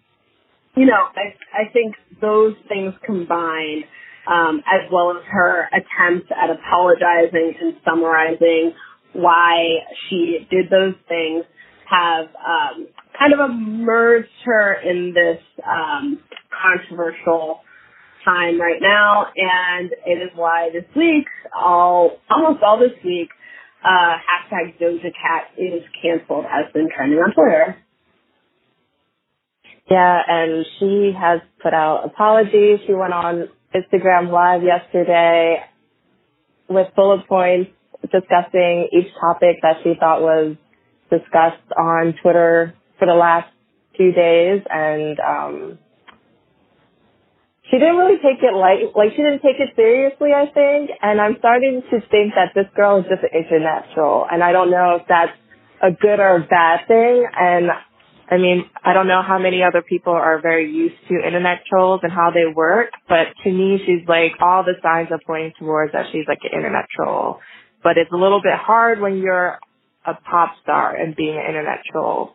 you 0.77 0.87
know, 0.87 1.09
I 1.17 1.35
I 1.53 1.73
think 1.73 1.95
those 2.21 2.55
things 2.69 2.95
combined, 3.05 3.85
um, 4.31 4.63
as 4.67 4.91
well 4.93 5.11
as 5.13 5.25
her 5.31 5.69
attempts 5.73 6.31
at 6.31 6.51
apologizing 6.51 7.55
and 7.61 7.77
summarizing 7.85 8.75
why 9.15 9.79
she 10.09 10.47
did 10.51 10.71
those 10.71 10.95
things, 11.09 11.45
have 11.89 12.27
um, 12.27 12.89
kind 13.19 13.33
of 13.33 13.51
immersed 13.51 14.29
her 14.45 14.75
in 14.75 15.15
this 15.15 15.43
um, 15.67 16.21
controversial 16.63 17.61
time 18.25 18.61
right 18.61 18.81
now, 18.81 19.27
and 19.37 19.91
it 20.07 20.23
is 20.23 20.31
why 20.35 20.71
this 20.73 20.85
week, 20.97 21.27
all 21.57 22.19
almost 22.31 22.63
all 22.63 22.79
this 22.79 22.97
week, 23.05 23.29
uh, 23.85 24.17
hashtag 24.19 24.79
Doja 24.81 25.03
Cat 25.03 25.51
is 25.57 25.83
canceled 26.03 26.45
has 26.45 26.73
been 26.73 26.89
trending 26.95 27.19
on 27.19 27.33
Twitter. 27.33 27.77
Yeah, 29.91 30.21
and 30.27 30.67
she 30.79 31.13
has 31.19 31.41
put 31.63 31.73
out 31.73 32.05
apologies. 32.05 32.81
She 32.87 32.93
went 32.93 33.15
on 33.15 33.49
Instagram 33.75 34.31
Live 34.31 34.63
yesterday 34.63 35.61
with 36.69 36.89
bullet 36.95 37.27
points 37.27 37.71
discussing 38.03 38.89
each 38.93 39.09
topic 39.21 39.57
that 39.63 39.77
she 39.83 39.95
thought 39.99 40.21
was 40.21 40.57
discussed 41.11 41.73
on 41.77 42.15
Twitter 42.23 42.75
for 42.99 43.07
the 43.07 43.15
last 43.15 43.49
few 43.97 44.13
days 44.13 44.63
and 44.71 45.19
um 45.21 45.79
she 47.71 47.79
didn't 47.79 47.97
really 47.97 48.19
take 48.19 48.43
it 48.43 48.55
light 48.55 48.97
like 48.97 49.11
she 49.13 49.23
didn't 49.23 49.43
take 49.43 49.61
it 49.61 49.75
seriously 49.77 50.33
I 50.33 50.47
think 50.53 50.91
and 51.03 51.21
I'm 51.21 51.37
starting 51.39 51.83
to 51.91 52.01
think 52.09 52.35
that 52.35 52.53
this 52.55 52.67
girl 52.75 53.01
is 53.01 53.07
just 53.09 53.23
an 53.23 53.33
internet 53.33 53.93
troll 53.95 54.27
and 54.31 54.43
I 54.43 54.53
don't 54.53 54.71
know 54.71 54.99
if 55.01 55.09
that's 55.09 55.33
a 55.83 55.91
good 55.93 56.21
or 56.21 56.37
a 56.37 56.47
bad 56.47 56.87
thing 56.89 57.27
and 57.39 57.71
I 58.31 58.37
mean, 58.37 58.69
I 58.85 58.93
don't 58.93 59.09
know 59.09 59.23
how 59.27 59.39
many 59.39 59.63
other 59.63 59.81
people 59.81 60.13
are 60.13 60.41
very 60.41 60.71
used 60.71 60.97
to 61.09 61.15
internet 61.15 61.65
trolls 61.69 62.01
and 62.03 62.13
how 62.13 62.31
they 62.31 62.45
work, 62.55 62.91
but 63.09 63.29
to 63.43 63.51
me, 63.51 63.79
she's 63.87 64.07
like, 64.07 64.33
all 64.41 64.63
the 64.65 64.75
signs 64.83 65.09
are 65.11 65.21
pointing 65.27 65.53
towards 65.59 65.93
that 65.93 66.07
she's 66.13 66.27
like 66.29 66.41
an 66.45 66.51
internet 66.55 66.85
troll. 66.95 67.41
But 67.83 67.97
it's 67.97 68.13
a 68.13 68.17
little 68.17 68.43
bit 68.43 68.53
hard 68.55 69.01
when 69.01 69.17
you're 69.17 69.59
a 70.05 70.15
pop 70.15 70.57
star 70.63 70.95
and 70.95 71.17
being 71.17 71.37
an 71.37 71.47
internet 71.47 71.79
troll. 71.91 72.35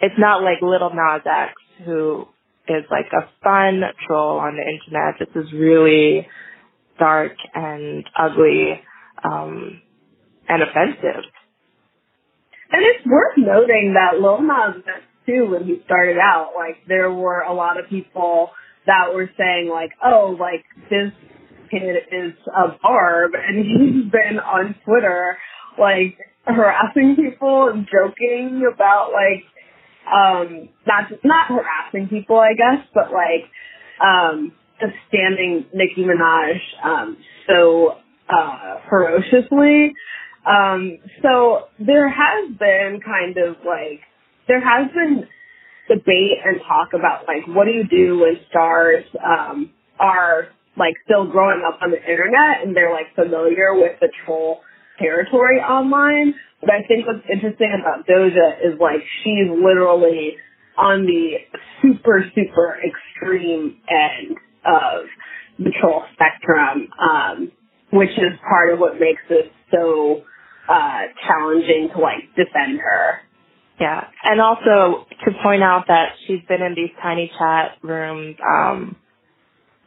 It's 0.00 0.14
not 0.18 0.42
like 0.42 0.62
Lil 0.62 0.90
Nas 0.94 1.22
X 1.26 1.54
who 1.84 2.28
is 2.68 2.84
like 2.90 3.06
a 3.12 3.28
fun 3.42 3.82
troll 4.06 4.38
on 4.38 4.56
the 4.56 4.62
internet. 4.62 5.18
This 5.18 5.44
is 5.44 5.52
really 5.52 6.26
dark 6.98 7.32
and 7.54 8.04
ugly 8.18 8.80
um, 9.24 9.80
and 10.48 10.62
offensive. 10.62 11.24
And 12.72 12.82
it's 12.84 13.06
worth 13.06 13.36
noting 13.36 13.94
that 13.94 14.20
Lil 14.20 14.42
Nas 14.42 14.82
too, 15.26 15.48
when 15.50 15.64
he 15.64 15.82
started 15.84 16.18
out, 16.18 16.52
like 16.56 16.76
there 16.88 17.12
were 17.12 17.40
a 17.40 17.52
lot 17.52 17.78
of 17.78 17.88
people 17.88 18.50
that 18.86 19.14
were 19.14 19.30
saying 19.36 19.68
like, 19.68 19.90
oh, 20.04 20.36
like 20.38 20.64
this 20.90 21.12
kid 21.70 21.96
is 22.12 22.32
a 22.46 22.78
barb, 22.82 23.32
and 23.48 23.58
he's 23.58 24.10
been 24.10 24.38
on 24.38 24.74
Twitter 24.84 25.36
like 25.78 26.18
harassing 26.46 27.16
people 27.16 27.68
and 27.72 27.86
joking 27.86 28.62
about 28.72 29.10
like 29.12 29.44
um 30.06 30.68
not 30.86 31.04
not 31.24 31.48
harassing 31.48 32.08
people 32.08 32.38
I 32.38 32.54
guess, 32.54 32.86
but 32.94 33.12
like 33.12 33.50
um 34.02 34.52
just 34.80 34.94
standing 35.08 35.66
Nicki 35.74 36.04
Minaj 36.04 36.58
um 36.84 37.16
so 37.48 37.96
uh 38.28 38.80
ferociously. 38.88 39.94
Um 40.46 40.98
so 41.22 41.68
there 41.78 42.08
has 42.08 42.50
been 42.58 43.00
kind 43.04 43.36
of 43.38 43.56
like 43.64 44.00
there 44.48 44.60
has 44.60 44.90
been 44.92 45.28
debate 45.88 46.38
and 46.44 46.60
talk 46.66 46.88
about 46.94 47.26
like 47.26 47.46
what 47.48 47.64
do 47.64 47.72
you 47.72 47.86
do 47.88 48.20
when 48.20 48.36
stars 48.50 49.04
um 49.24 49.70
are 50.00 50.48
like 50.76 50.94
still 51.04 51.26
growing 51.30 51.62
up 51.66 51.78
on 51.82 51.90
the 51.90 51.98
internet 51.98 52.62
and 52.64 52.76
they're 52.76 52.92
like 52.92 53.14
familiar 53.14 53.74
with 53.74 53.98
the 54.00 54.08
troll 54.24 54.60
territory 54.98 55.58
online. 55.58 56.34
But 56.60 56.70
I 56.70 56.82
think 56.88 57.06
what's 57.06 57.26
interesting 57.30 57.72
about 57.80 58.06
Doja 58.06 58.58
is 58.64 58.80
like 58.80 59.02
she's 59.22 59.48
literally 59.50 60.36
on 60.76 61.06
the 61.06 61.36
super, 61.82 62.24
super 62.34 62.76
extreme 62.80 63.78
end 63.88 64.36
of 64.64 65.06
the 65.58 65.72
troll 65.80 66.04
spectrum, 66.12 66.88
um, 67.00 67.52
which 67.92 68.10
is 68.10 68.38
part 68.48 68.72
of 68.72 68.78
what 68.78 69.00
makes 69.00 69.22
this 69.28 69.46
so 69.70 70.22
uh, 70.68 71.02
challenging 71.26 71.88
to 71.94 72.00
like 72.00 72.28
defend 72.36 72.80
her. 72.80 73.20
Yeah, 73.78 74.04
and 74.24 74.40
also 74.40 75.06
to 75.24 75.30
point 75.42 75.62
out 75.62 75.84
that 75.88 76.14
she's 76.26 76.40
been 76.48 76.62
in 76.62 76.74
these 76.74 76.90
Tinychat 77.04 77.82
rooms, 77.82 78.36
um, 78.42 78.96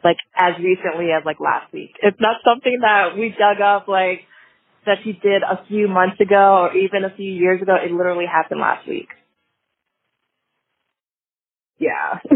like 0.04 0.16
as 0.36 0.54
recently 0.62 1.10
as 1.10 1.24
like 1.26 1.40
last 1.40 1.72
week. 1.72 1.90
It's 2.00 2.20
not 2.20 2.36
something 2.44 2.78
that 2.82 3.16
we 3.18 3.34
dug 3.36 3.60
up 3.60 3.88
like 3.88 4.22
that 4.86 4.98
she 5.04 5.12
did 5.12 5.42
a 5.42 5.64
few 5.68 5.88
months 5.88 6.20
ago 6.20 6.68
or 6.68 6.76
even 6.76 7.04
a 7.04 7.14
few 7.14 7.30
years 7.30 7.60
ago. 7.62 7.74
It 7.76 7.92
literally 7.92 8.26
happened 8.26 8.60
last 8.60 8.88
week. 8.88 9.08
Yeah. 11.78 12.18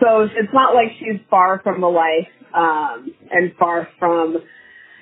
so 0.00 0.22
it's 0.22 0.52
not 0.52 0.74
like 0.74 0.88
she's 0.98 1.20
far 1.30 1.60
from 1.62 1.80
the 1.80 1.88
life, 1.88 2.28
um, 2.54 3.14
and 3.30 3.52
far 3.58 3.88
from 3.98 4.36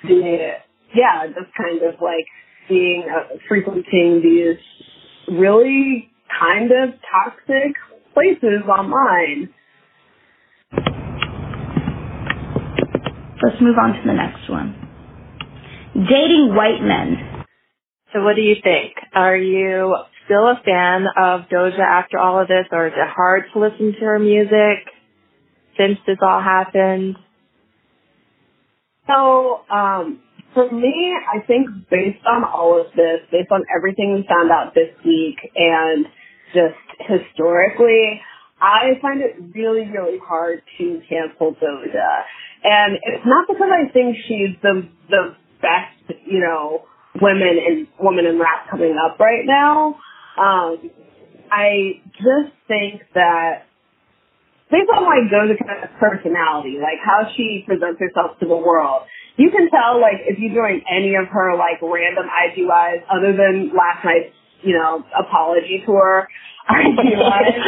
the, 0.03 0.51
yeah, 0.95 1.27
just 1.27 1.53
kind 1.57 1.81
of 1.83 2.01
like 2.01 2.25
being, 2.69 3.03
uh, 3.09 3.35
frequenting 3.47 4.21
these 4.23 4.57
really 5.37 6.09
kind 6.39 6.71
of 6.71 6.95
toxic 7.11 7.75
places 8.13 8.63
online. 8.67 9.49
Let's 13.43 13.61
move 13.61 13.77
on 13.77 13.93
to 13.93 14.01
the 14.05 14.13
next 14.13 14.49
one. 14.49 14.90
Dating 15.93 16.55
white 16.55 16.81
men. 16.81 17.45
So 18.13 18.23
what 18.23 18.35
do 18.35 18.41
you 18.41 18.55
think? 18.63 18.93
Are 19.13 19.35
you 19.35 19.95
still 20.25 20.47
a 20.47 20.61
fan 20.63 21.05
of 21.17 21.41
Doja 21.51 21.79
after 21.79 22.17
all 22.17 22.41
of 22.41 22.47
this 22.47 22.65
or 22.71 22.87
is 22.87 22.93
it 22.95 23.09
hard 23.09 23.43
to 23.53 23.59
listen 23.59 23.93
to 23.99 24.05
her 24.05 24.19
music 24.19 24.87
since 25.77 25.97
this 26.07 26.17
all 26.21 26.41
happened? 26.41 27.17
So, 29.07 29.61
um, 29.69 30.21
for 30.53 30.71
me, 30.71 31.13
I 31.33 31.45
think 31.45 31.67
based 31.89 32.25
on 32.25 32.43
all 32.43 32.79
of 32.79 32.87
this, 32.95 33.19
based 33.31 33.51
on 33.51 33.63
everything 33.75 34.13
we 34.13 34.25
found 34.27 34.51
out 34.51 34.73
this 34.73 34.93
week 35.05 35.37
and 35.55 36.05
just 36.53 36.79
historically, 36.99 38.21
I 38.61 38.99
find 39.01 39.21
it 39.21 39.35
really, 39.55 39.89
really 39.89 40.19
hard 40.23 40.61
to 40.77 41.01
cancel 41.09 41.55
Doja. 41.55 42.23
And 42.63 42.97
it's 43.01 43.25
not 43.25 43.47
because 43.47 43.69
I 43.73 43.91
think 43.91 44.17
she's 44.27 44.55
the 44.61 44.87
the 45.09 45.35
best, 45.61 46.19
you 46.25 46.39
know, 46.39 46.85
women 47.21 47.57
and 47.59 47.87
woman 47.99 48.25
in 48.25 48.39
rap 48.39 48.69
coming 48.69 48.95
up 48.97 49.19
right 49.19 49.45
now. 49.45 49.95
Um, 50.37 50.89
I 51.51 52.01
just 52.15 52.55
think 52.67 53.01
that 53.13 53.67
based 54.71 54.89
on 54.95 55.03
like 55.03 55.27
Doja 55.27 55.59
Cat's 55.59 55.93
personality, 55.99 56.79
like 56.79 56.97
how 57.03 57.29
she 57.35 57.63
presents 57.67 57.99
herself 57.99 58.39
to 58.39 58.47
the 58.47 58.55
world, 58.55 59.03
you 59.35 59.51
can 59.51 59.69
tell 59.69 59.99
like 59.99 60.23
if 60.25 60.39
you 60.39 60.55
join 60.55 60.81
any 60.89 61.15
of 61.15 61.27
her 61.27 61.55
like 61.57 61.83
random 61.83 62.25
IG 62.25 62.63
lives 62.65 63.03
other 63.11 63.35
than 63.35 63.69
last 63.75 64.03
night's, 64.05 64.33
you 64.63 64.73
know, 64.73 65.03
apology 65.11 65.83
tour 65.85 66.27
IG 66.69 67.19
live. 67.19 67.59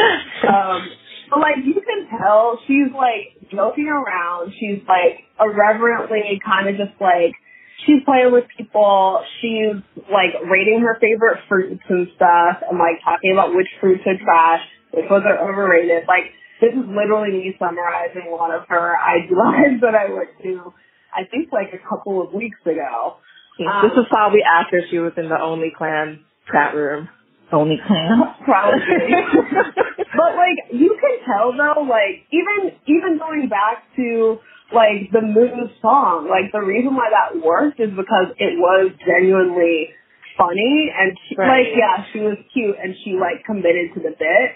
um, 0.48 0.88
but 1.30 1.40
like 1.40 1.56
you 1.64 1.74
can 1.74 2.08
tell 2.18 2.58
she's 2.66 2.92
like 2.96 3.36
joking 3.52 3.88
around. 3.88 4.52
She's 4.58 4.80
like 4.88 5.28
irreverently 5.40 6.40
kind 6.44 6.68
of 6.68 6.76
just 6.76 6.98
like 7.00 7.36
she's 7.86 8.02
playing 8.04 8.32
with 8.32 8.44
people. 8.56 9.22
She's 9.40 9.76
like 10.10 10.34
rating 10.50 10.80
her 10.80 10.98
favorite 11.00 11.44
fruits 11.48 11.84
and 11.88 12.08
stuff 12.16 12.64
and 12.68 12.78
like 12.78 13.00
talking 13.04 13.32
about 13.32 13.54
which 13.54 13.68
fruits 13.80 14.02
are 14.06 14.18
trash, 14.18 14.64
which 14.92 15.06
ones 15.10 15.24
are 15.26 15.38
overrated. 15.38 16.04
Like 16.08 16.32
this 16.60 16.72
is 16.72 16.84
literally 16.86 17.32
me 17.32 17.56
summarizing 17.58 18.30
one 18.32 18.50
of 18.50 18.66
her 18.68 18.96
lives 19.30 19.80
that 19.80 19.94
I 19.94 20.12
went 20.12 20.30
to 20.42 20.72
I 21.14 21.24
think 21.30 21.52
like 21.52 21.70
a 21.72 21.82
couple 21.88 22.20
of 22.20 22.34
weeks 22.34 22.58
ago. 22.66 23.16
Um, 23.62 23.86
this 23.86 23.94
was 23.94 24.06
probably 24.10 24.42
after 24.42 24.82
she 24.90 24.98
was 24.98 25.12
in 25.16 25.28
the 25.28 25.38
Only 25.38 25.70
Clan 25.70 26.26
chat 26.50 26.74
room. 26.74 27.08
Only 27.52 27.78
Clan? 27.86 28.18
Probably. 28.44 28.82
but 30.18 30.34
like 30.34 30.58
you 30.72 30.98
can 30.98 31.14
tell 31.22 31.54
though, 31.54 31.86
like 31.86 32.26
even 32.34 32.74
even 32.86 33.18
going 33.18 33.48
back 33.48 33.84
to 33.94 34.38
like 34.72 35.12
the 35.12 35.20
moon 35.20 35.70
song, 35.82 36.28
like 36.30 36.52
the 36.52 36.64
reason 36.64 36.94
why 36.94 37.10
that 37.10 37.44
worked 37.44 37.80
is 37.80 37.90
because 37.90 38.32
it 38.38 38.56
was 38.56 38.92
genuinely 39.04 39.90
funny 40.38 40.90
and 40.90 41.16
she, 41.28 41.36
Right. 41.36 41.66
like 41.66 41.76
yeah, 41.76 42.04
she 42.12 42.20
was 42.20 42.38
cute 42.52 42.76
and 42.82 42.94
she 43.04 43.14
like 43.14 43.44
committed 43.44 43.94
to 43.94 44.00
the 44.00 44.14
bit. 44.16 44.48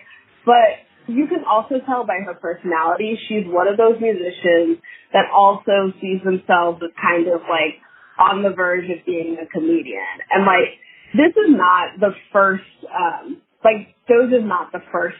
But 0.46 0.82
you 1.06 1.26
can 1.26 1.44
also 1.44 1.80
tell 1.84 2.04
by 2.04 2.20
her 2.24 2.34
personality, 2.34 3.18
she's 3.28 3.44
one 3.46 3.68
of 3.68 3.76
those 3.76 4.00
musicians 4.00 4.78
that 5.12 5.26
also 5.32 5.92
sees 6.00 6.20
themselves 6.24 6.82
as 6.82 6.90
kind 7.00 7.28
of 7.28 7.42
like 7.48 7.80
on 8.18 8.42
the 8.42 8.50
verge 8.50 8.90
of 8.90 9.04
being 9.06 9.36
a 9.40 9.46
comedian. 9.46 10.14
And 10.30 10.44
like, 10.44 10.76
this 11.14 11.32
is 11.32 11.54
not 11.56 12.00
the 12.00 12.12
first, 12.32 12.68
um, 12.92 13.40
like, 13.64 13.94
Doja's 14.10 14.44
not 14.44 14.72
the 14.72 14.82
first 14.92 15.16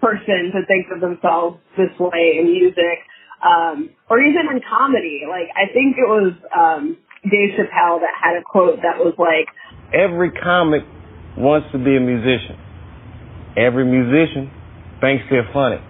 person 0.00 0.52
to 0.54 0.62
think 0.66 0.86
of 0.94 1.00
themselves 1.00 1.58
this 1.76 1.90
way 1.98 2.38
in 2.38 2.52
music, 2.52 3.02
um, 3.44 3.90
or 4.08 4.18
even 4.20 4.48
in 4.50 4.60
comedy. 4.64 5.22
Like, 5.28 5.52
I 5.52 5.72
think 5.72 5.96
it 6.00 6.08
was, 6.08 6.32
um, 6.56 6.96
Dave 7.24 7.56
Chappelle 7.56 8.00
that 8.00 8.12
had 8.20 8.36
a 8.36 8.42
quote 8.44 8.76
that 8.82 9.00
was 9.00 9.14
like, 9.16 9.48
Every 9.92 10.30
comic 10.30 10.82
wants 11.36 11.68
to 11.72 11.78
be 11.78 11.96
a 11.96 12.00
musician. 12.00 12.58
Every 13.56 13.84
musician 13.84 14.50
thinks 15.00 15.24
they're 15.30 15.48
funny. 15.52 15.80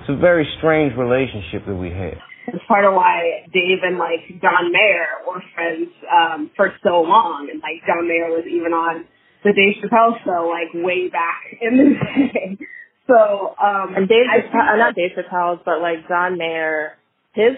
It's 0.00 0.10
a 0.10 0.16
very 0.16 0.46
strange 0.58 0.94
relationship 0.96 1.66
that 1.66 1.74
we 1.74 1.90
have. 1.90 2.20
It's 2.46 2.62
part 2.68 2.84
of 2.84 2.94
why 2.94 3.42
Dave 3.52 3.82
and 3.82 3.98
like 3.98 4.22
John 4.40 4.70
Mayer 4.70 5.26
were 5.26 5.42
friends 5.54 5.90
um, 6.06 6.50
for 6.54 6.70
so 6.84 7.02
long, 7.02 7.48
and 7.50 7.58
like 7.58 7.82
John 7.86 8.06
Mayer 8.06 8.30
was 8.30 8.46
even 8.46 8.70
on 8.70 9.04
the 9.42 9.50
Dave 9.50 9.82
Chappelle 9.82 10.14
show 10.22 10.46
like 10.46 10.70
way 10.74 11.08
back 11.08 11.42
in 11.60 11.76
the 11.76 11.88
day. 11.98 12.58
So 13.06 13.54
um, 13.62 13.94
And 13.94 14.08
Dave 14.08 14.26
I 14.28 14.72
uh, 14.72 14.76
not 14.76 14.94
Dave 14.94 15.12
Chappelle's, 15.16 15.60
but 15.64 15.80
like 15.80 16.08
John 16.08 16.38
Mayer, 16.38 16.96
his 17.34 17.56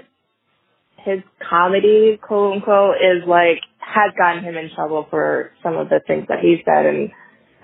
his 1.05 1.21
comedy, 1.49 2.19
quote 2.21 2.57
unquote, 2.57 2.97
is 2.97 3.27
like 3.27 3.61
has 3.79 4.13
gotten 4.19 4.45
him 4.45 4.57
in 4.57 4.71
trouble 4.75 5.07
for 5.09 5.53
some 5.63 5.77
of 5.77 5.89
the 5.89 6.01
things 6.07 6.27
that 6.29 6.41
he 6.41 6.63
said, 6.65 6.87
and 6.87 7.11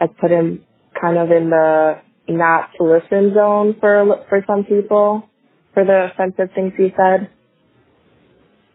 has 0.00 0.10
put 0.20 0.30
him 0.30 0.64
kind 1.00 1.18
of 1.18 1.30
in 1.30 1.50
the 1.50 2.00
not 2.28 2.70
to 2.78 2.84
listen 2.84 3.34
zone 3.34 3.76
for 3.80 4.24
for 4.28 4.42
some 4.46 4.64
people 4.64 5.28
for 5.74 5.84
the 5.84 6.10
offensive 6.12 6.54
things 6.54 6.72
he 6.76 6.88
said. 6.96 7.28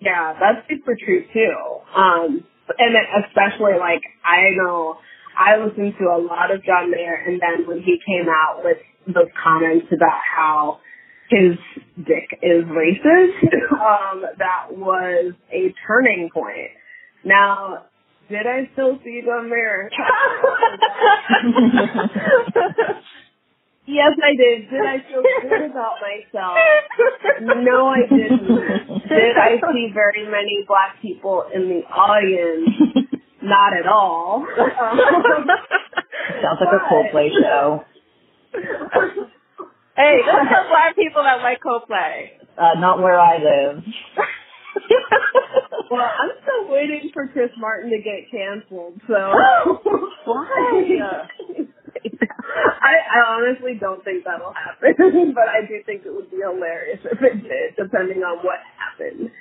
Yeah, 0.01 0.33
that's 0.39 0.67
super 0.69 0.95
true 0.95 1.25
too. 1.33 1.55
Um, 1.95 2.45
and 2.77 2.95
then 2.95 3.03
especially 3.25 3.79
like 3.79 4.01
I 4.23 4.53
know 4.55 4.97
I 5.37 5.57
listened 5.57 5.95
to 5.99 6.05
a 6.05 6.19
lot 6.19 6.51
of 6.51 6.63
John 6.63 6.91
Mayer, 6.91 7.15
and 7.25 7.41
then 7.41 7.67
when 7.67 7.81
he 7.81 7.97
came 8.05 8.27
out 8.29 8.63
with 8.63 8.77
those 9.13 9.29
comments 9.41 9.87
about 9.91 10.19
how 10.35 10.79
his 11.29 11.57
dick 11.97 12.39
is 12.41 12.63
racist, 12.65 13.43
um, 13.73 14.23
that 14.37 14.67
was 14.71 15.33
a 15.51 15.73
turning 15.87 16.29
point. 16.33 16.71
Now, 17.23 17.85
did 18.29 18.45
I 18.47 18.69
still 18.73 18.97
see 19.03 19.21
the 19.25 19.41
mirror? 19.43 19.89
yes, 23.85 24.11
I 24.23 24.35
did. 24.37 24.69
Did 24.69 24.81
I 24.81 24.97
feel 25.07 25.21
good 25.41 25.71
about 25.71 25.95
myself? 26.01 26.57
No, 27.41 27.87
I 27.87 28.01
didn't. 28.09 28.47
Did 29.09 29.37
I 29.37 29.57
see 29.73 29.91
very 29.93 30.25
many 30.29 30.63
black 30.67 31.01
people 31.01 31.43
in 31.53 31.69
the 31.69 31.81
audience? 31.89 32.69
Not 33.41 33.73
at 33.73 33.87
all. 33.87 34.45
Sounds 34.55 34.99
like 36.59 36.73
a 36.73 36.79
Coldplay 36.93 37.29
show. 37.41 37.83
Hey, 38.53 40.17
there's 40.25 40.49
some 40.51 40.67
black 40.69 40.95
people 40.95 41.23
that 41.23 41.41
like 41.41 41.59
Coldplay. 41.61 42.29
Uh, 42.57 42.79
not 42.79 43.01
where 43.01 43.19
I 43.19 43.37
live. 43.37 43.83
well, 45.91 46.01
I'm 46.01 46.31
still 46.43 46.73
waiting 46.73 47.09
for 47.13 47.27
Chris 47.27 47.51
Martin 47.57 47.91
to 47.91 47.97
get 47.97 48.29
canceled, 48.31 49.01
so. 49.07 49.13
Why? 50.25 50.99
I, 52.81 52.93
I 53.15 53.19
honestly 53.27 53.77
don't 53.79 54.03
think 54.03 54.23
that'll 54.25 54.53
happen, 54.53 55.33
but 55.35 55.47
I 55.49 55.65
do 55.67 55.81
think 55.85 56.05
it 56.05 56.13
would 56.13 56.31
be 56.31 56.37
hilarious 56.37 56.99
if 57.05 57.21
it 57.21 57.43
did, 57.43 57.75
depending 57.77 58.23
on 58.23 58.43
what 58.43 58.59
happened. 58.77 59.31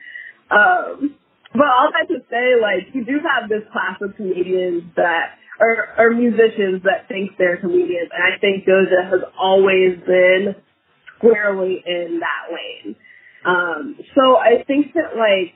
Um, 0.51 1.17
but 1.53 1.67
all 1.67 1.91
that 1.93 2.09
to 2.13 2.21
say, 2.31 2.61
like, 2.61 2.95
you 2.95 3.05
do 3.05 3.21
have 3.25 3.49
this 3.49 3.63
class 3.73 3.99
of 4.03 4.17
comedians 4.17 4.85
that, 4.97 5.39
or, 5.61 5.89
or 5.99 6.11
musicians 6.11 6.83
that 6.85 7.09
think 7.09 7.33
they're 7.39 7.59
comedians, 7.59 8.11
and 8.13 8.23
I 8.23 8.39
think 8.39 8.65
Doja 8.65 9.11
has 9.11 9.21
always 9.39 9.99
been 10.07 10.55
squarely 11.17 11.83
in 11.85 12.21
that 12.21 12.55
lane. 12.55 12.97
Um, 13.45 13.97
so 14.15 14.37
I 14.37 14.65
think 14.67 14.95
that, 14.95 15.17
like, 15.17 15.55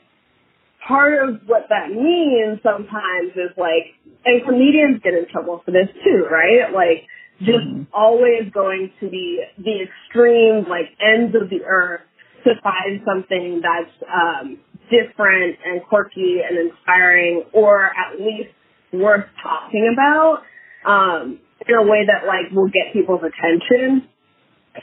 part 0.86 1.28
of 1.28 1.42
what 1.46 1.66
that 1.68 1.90
means 1.90 2.60
sometimes 2.62 3.32
is 3.34 3.56
like, 3.56 3.94
and 4.24 4.44
comedians 4.44 5.00
get 5.02 5.14
in 5.14 5.26
trouble 5.30 5.62
for 5.64 5.70
this 5.70 5.88
too, 6.04 6.26
right? 6.30 6.72
Like, 6.74 7.06
just 7.38 7.66
mm-hmm. 7.66 7.82
always 7.92 8.50
going 8.52 8.92
to 9.00 9.08
the 9.08 9.38
the 9.58 9.82
extremes, 9.82 10.66
like 10.68 10.94
ends 11.00 11.34
of 11.34 11.50
the 11.50 11.64
earth, 11.66 12.02
to 12.44 12.50
find 12.62 13.00
something 13.04 13.62
that's 13.62 13.94
um, 14.06 14.58
different 14.90 15.56
and 15.64 15.82
quirky 15.82 16.38
and 16.48 16.70
inspiring, 16.70 17.44
or 17.52 17.86
at 17.86 18.20
least 18.20 18.54
worth 18.92 19.26
talking 19.42 19.90
about 19.92 20.42
um, 20.84 21.38
in 21.66 21.74
a 21.74 21.82
way 21.82 22.06
that 22.06 22.26
like 22.26 22.52
will 22.52 22.68
get 22.68 22.92
people's 22.92 23.22
attention. 23.22 24.08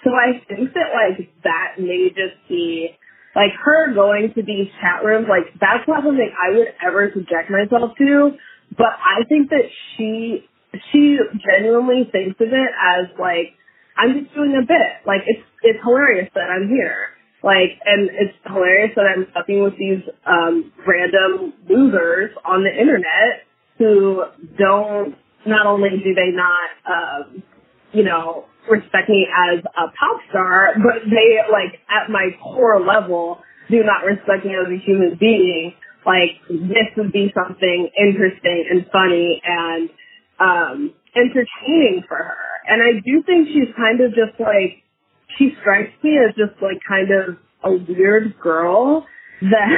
So 0.03 0.11
I 0.11 0.39
think 0.47 0.73
that 0.73 0.93
like 0.93 1.29
that 1.43 1.75
may 1.79 2.09
just 2.09 2.37
be 2.47 2.91
like 3.35 3.51
her 3.63 3.93
going 3.93 4.33
to 4.35 4.41
these 4.43 4.67
chat 4.81 5.03
rooms. 5.03 5.27
Like 5.29 5.53
that's 5.59 5.87
not 5.87 6.03
something 6.03 6.31
I 6.33 6.57
would 6.57 6.67
ever 6.85 7.11
subject 7.13 7.49
myself 7.49 7.97
to. 7.97 8.31
But 8.77 8.93
I 9.01 9.25
think 9.27 9.49
that 9.49 9.65
she 9.97 10.45
she 10.91 11.17
genuinely 11.41 12.09
thinks 12.11 12.39
of 12.39 12.49
it 12.49 12.71
as 12.77 13.09
like 13.19 13.57
I'm 13.97 14.13
just 14.23 14.33
doing 14.35 14.55
a 14.57 14.65
bit. 14.65 15.05
Like 15.05 15.21
it's 15.27 15.45
it's 15.63 15.79
hilarious 15.83 16.29
that 16.35 16.49
I'm 16.49 16.69
here. 16.69 17.09
Like 17.43 17.81
and 17.85 18.09
it's 18.13 18.37
hilarious 18.45 18.93
that 18.95 19.05
I'm 19.09 19.25
fucking 19.33 19.63
with 19.63 19.77
these 19.77 20.03
um 20.25 20.71
random 20.85 21.53
losers 21.67 22.31
on 22.45 22.63
the 22.63 22.71
internet 22.71 23.48
who 23.79 24.23
don't 24.59 25.15
not 25.47 25.65
only 25.65 25.89
do 26.03 26.13
they 26.13 26.31
not 26.31 26.69
um 26.85 27.43
you 27.93 28.03
know 28.03 28.45
respect 28.69 29.09
me 29.09 29.25
as 29.51 29.59
a 29.65 29.87
pop 29.97 30.21
star, 30.29 30.75
but 30.77 31.09
they 31.09 31.39
like 31.51 31.79
at 31.89 32.11
my 32.11 32.29
core 32.43 32.79
level 32.79 33.39
do 33.69 33.83
not 33.83 34.05
respect 34.05 34.45
me 34.45 34.53
as 34.53 34.67
a 34.71 34.77
human 34.85 35.17
being. 35.19 35.73
Like 36.05 36.37
this 36.49 36.89
would 36.97 37.11
be 37.11 37.33
something 37.33 37.89
interesting 37.97 38.65
and 38.69 38.85
funny 38.91 39.41
and 39.43 39.89
um 40.39 40.93
entertaining 41.15 42.03
for 42.07 42.17
her. 42.17 42.45
And 42.67 42.83
I 42.83 42.99
do 43.03 43.23
think 43.25 43.47
she's 43.49 43.73
kind 43.75 44.01
of 44.01 44.11
just 44.11 44.39
like 44.39 44.83
she 45.37 45.51
strikes 45.61 45.93
me 46.03 46.17
as 46.17 46.35
just 46.35 46.61
like 46.61 46.79
kind 46.87 47.09
of 47.11 47.37
a 47.63 47.71
weird 47.71 48.39
girl 48.41 49.05
that 49.41 49.69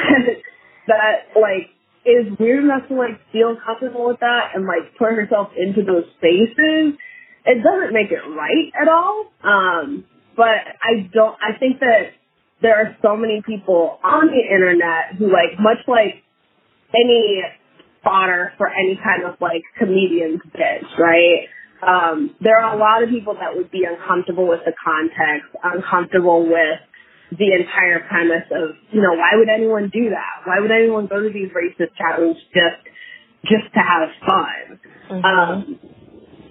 that 0.87 1.39
like 1.39 1.69
is 2.05 2.37
weird 2.39 2.63
enough 2.63 2.87
to 2.89 2.95
like 2.95 3.19
feel 3.31 3.57
comfortable 3.63 4.07
with 4.07 4.19
that 4.21 4.51
and 4.55 4.65
like 4.65 4.97
put 4.97 5.13
herself 5.13 5.49
into 5.57 5.83
those 5.83 6.05
spaces. 6.17 6.97
It 7.45 7.63
doesn't 7.63 7.93
make 7.93 8.11
it 8.11 8.21
right 8.27 8.71
at 8.81 8.87
all. 8.87 9.25
Um, 9.43 10.05
but 10.35 10.61
I 10.81 11.09
don't, 11.13 11.37
I 11.41 11.57
think 11.59 11.79
that 11.79 12.13
there 12.61 12.77
are 12.77 12.97
so 13.01 13.15
many 13.15 13.41
people 13.45 13.99
on 14.03 14.27
the 14.27 14.41
internet 14.41 15.15
who 15.17 15.25
like, 15.27 15.59
much 15.59 15.79
like 15.87 16.23
any 16.93 17.41
fodder 18.03 18.53
for 18.57 18.67
any 18.67 18.99
kind 19.03 19.23
of 19.25 19.39
like 19.41 19.63
comedian's 19.77 20.41
bitch, 20.55 20.97
right? 20.97 21.47
Um, 21.85 22.35
there 22.41 22.57
are 22.57 22.75
a 22.75 22.79
lot 22.79 23.03
of 23.03 23.09
people 23.09 23.35
that 23.35 23.55
would 23.55 23.71
be 23.71 23.83
uncomfortable 23.85 24.47
with 24.47 24.61
the 24.65 24.73
context, 24.83 25.49
uncomfortable 25.63 26.43
with 26.45 26.79
the 27.31 27.53
entire 27.53 27.99
premise 28.07 28.47
of, 28.51 28.75
you 28.91 29.01
know, 29.01 29.13
why 29.15 29.31
would 29.35 29.49
anyone 29.49 29.89
do 29.93 30.09
that? 30.09 30.45
Why 30.45 30.59
would 30.59 30.71
anyone 30.71 31.07
go 31.07 31.21
to 31.21 31.29
these 31.31 31.49
racist 31.55 31.95
chat 31.97 32.19
rooms 32.19 32.37
just, 32.53 32.81
just 33.43 33.73
to 33.73 33.79
have 33.79 34.09
fun? 34.25 34.79
Mm-hmm. 35.09 35.25
Um, 35.25 35.79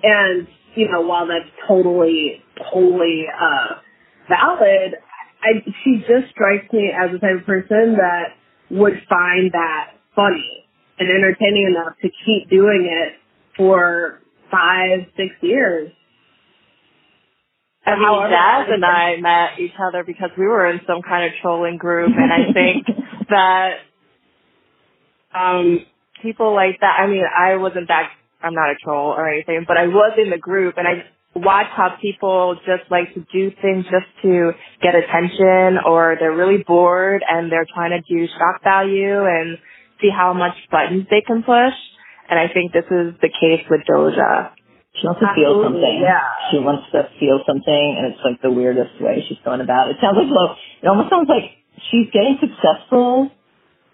and, 0.03 0.49
you 0.75 0.90
know, 0.90 1.03
while 1.03 1.27
that's 1.27 1.51
totally, 1.69 2.43
totally, 2.73 3.27
uh, 3.29 3.81
valid, 4.29 4.97
I, 5.43 5.64
she 5.85 6.01
just 6.01 6.31
strikes 6.31 6.73
me 6.73 6.90
as 6.97 7.12
the 7.12 7.19
type 7.19 7.40
of 7.40 7.47
person 7.47 7.97
that 7.97 8.37
would 8.71 8.95
find 9.09 9.53
that 9.53 9.93
funny 10.14 10.64
and 10.99 11.09
entertaining 11.11 11.75
enough 11.75 11.97
to 12.03 12.09
keep 12.25 12.49
doing 12.49 12.88
it 12.90 13.19
for 13.57 14.21
five, 14.51 15.07
six 15.16 15.31
years. 15.43 15.93
I 17.90 17.98
mean, 17.98 18.31
Jazz 18.31 18.66
and 18.70 18.85
I 18.85 19.16
met 19.20 19.61
each 19.61 19.74
other 19.81 20.05
because 20.05 20.31
we 20.38 20.46
were 20.46 20.66
in 20.66 20.81
some 20.87 21.03
kind 21.03 21.26
of 21.26 21.33
trolling 21.42 21.76
group, 21.76 22.12
and 22.16 22.33
I 22.33 22.53
think 22.53 22.87
that 23.31 23.70
um 25.35 25.81
people 26.22 26.55
like 26.55 26.81
that. 26.81 26.98
I 27.00 27.07
mean, 27.07 27.24
I 27.24 27.57
wasn't 27.57 27.88
that. 27.88 28.11
I'm 28.42 28.55
not 28.55 28.70
a 28.70 28.76
troll 28.83 29.11
or 29.12 29.29
anything, 29.29 29.64
but 29.68 29.76
I 29.76 29.87
was 29.87 30.18
in 30.22 30.31
the 30.31 30.38
group, 30.38 30.76
and 30.79 30.88
I 30.88 31.05
watch 31.35 31.66
how 31.76 31.96
people 32.00 32.57
just 32.66 32.90
like 32.90 33.12
to 33.14 33.20
do 33.33 33.50
things 33.62 33.85
just 33.85 34.07
to 34.22 34.53
get 34.83 34.94
attention, 34.94 35.79
or 35.87 36.16
they're 36.18 36.35
really 36.35 36.64
bored 36.66 37.22
and 37.29 37.53
they're 37.53 37.66
trying 37.74 37.90
to 37.90 38.00
do 38.03 38.26
shock 38.26 38.62
value 38.64 39.24
and 39.24 39.59
see 40.00 40.11
how 40.11 40.33
much 40.33 40.55
buttons 40.70 41.07
they 41.11 41.22
can 41.26 41.42
push. 41.42 41.74
And 42.29 42.38
I 42.38 42.46
think 42.53 42.72
this 42.72 42.87
is 42.87 43.14
the 43.20 43.29
case 43.29 43.64
with 43.68 43.81
Doja. 43.88 44.50
She 44.94 45.07
wants 45.07 45.20
to 45.22 45.31
feel 45.38 45.62
something. 45.62 46.03
Yeah. 46.03 46.50
She 46.50 46.59
wants 46.59 46.90
to 46.90 47.07
feel 47.22 47.40
something, 47.46 47.87
and 47.96 48.12
it's 48.12 48.22
like 48.26 48.42
the 48.42 48.50
weirdest 48.50 49.00
way 49.00 49.22
she's 49.29 49.38
going 49.44 49.61
about 49.61 49.88
it. 49.88 49.96
It 49.96 49.98
sounds 50.03 50.18
like, 50.18 50.26
it 50.26 50.87
almost 50.88 51.11
sounds 51.11 51.29
like 51.31 51.62
she's 51.90 52.11
getting 52.11 52.42
successful, 52.42 53.31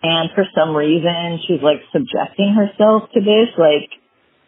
and 0.03 0.31
for 0.35 0.49
some 0.57 0.75
reason 0.75 1.41
she's 1.45 1.61
like 1.61 1.85
subjecting 1.93 2.57
herself 2.57 3.13
to 3.13 3.21
this. 3.21 3.53
Like, 3.61 3.93